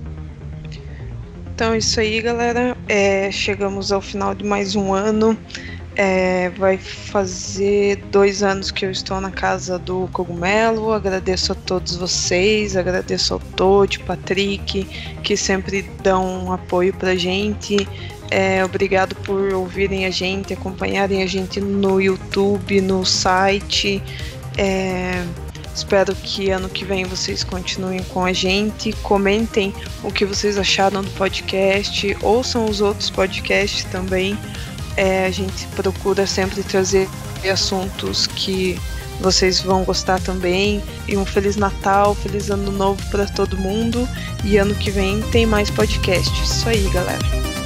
[1.54, 2.76] Então é isso aí, galera.
[2.86, 5.38] É, chegamos ao final de mais um ano.
[5.96, 10.92] É, vai fazer dois anos que eu estou na casa do Cogumelo.
[10.92, 14.84] Agradeço a todos vocês, agradeço ao Todd, Patrick,
[15.22, 17.88] que sempre dão um apoio pra gente.
[18.30, 24.00] É, obrigado por ouvirem a gente, acompanharem a gente no YouTube, no site.
[24.56, 25.24] É,
[25.74, 28.92] espero que ano que vem vocês continuem com a gente.
[29.02, 29.74] Comentem
[30.04, 34.38] o que vocês acharam do podcast, ouçam os outros podcasts também.
[34.96, 37.08] É, a gente procura sempre trazer
[37.50, 38.78] assuntos que
[39.20, 40.82] vocês vão gostar também.
[41.06, 44.08] E um Feliz Natal, Feliz Ano Novo para todo mundo.
[44.44, 46.30] E ano que vem tem mais podcast.
[46.42, 47.59] Isso aí, galera.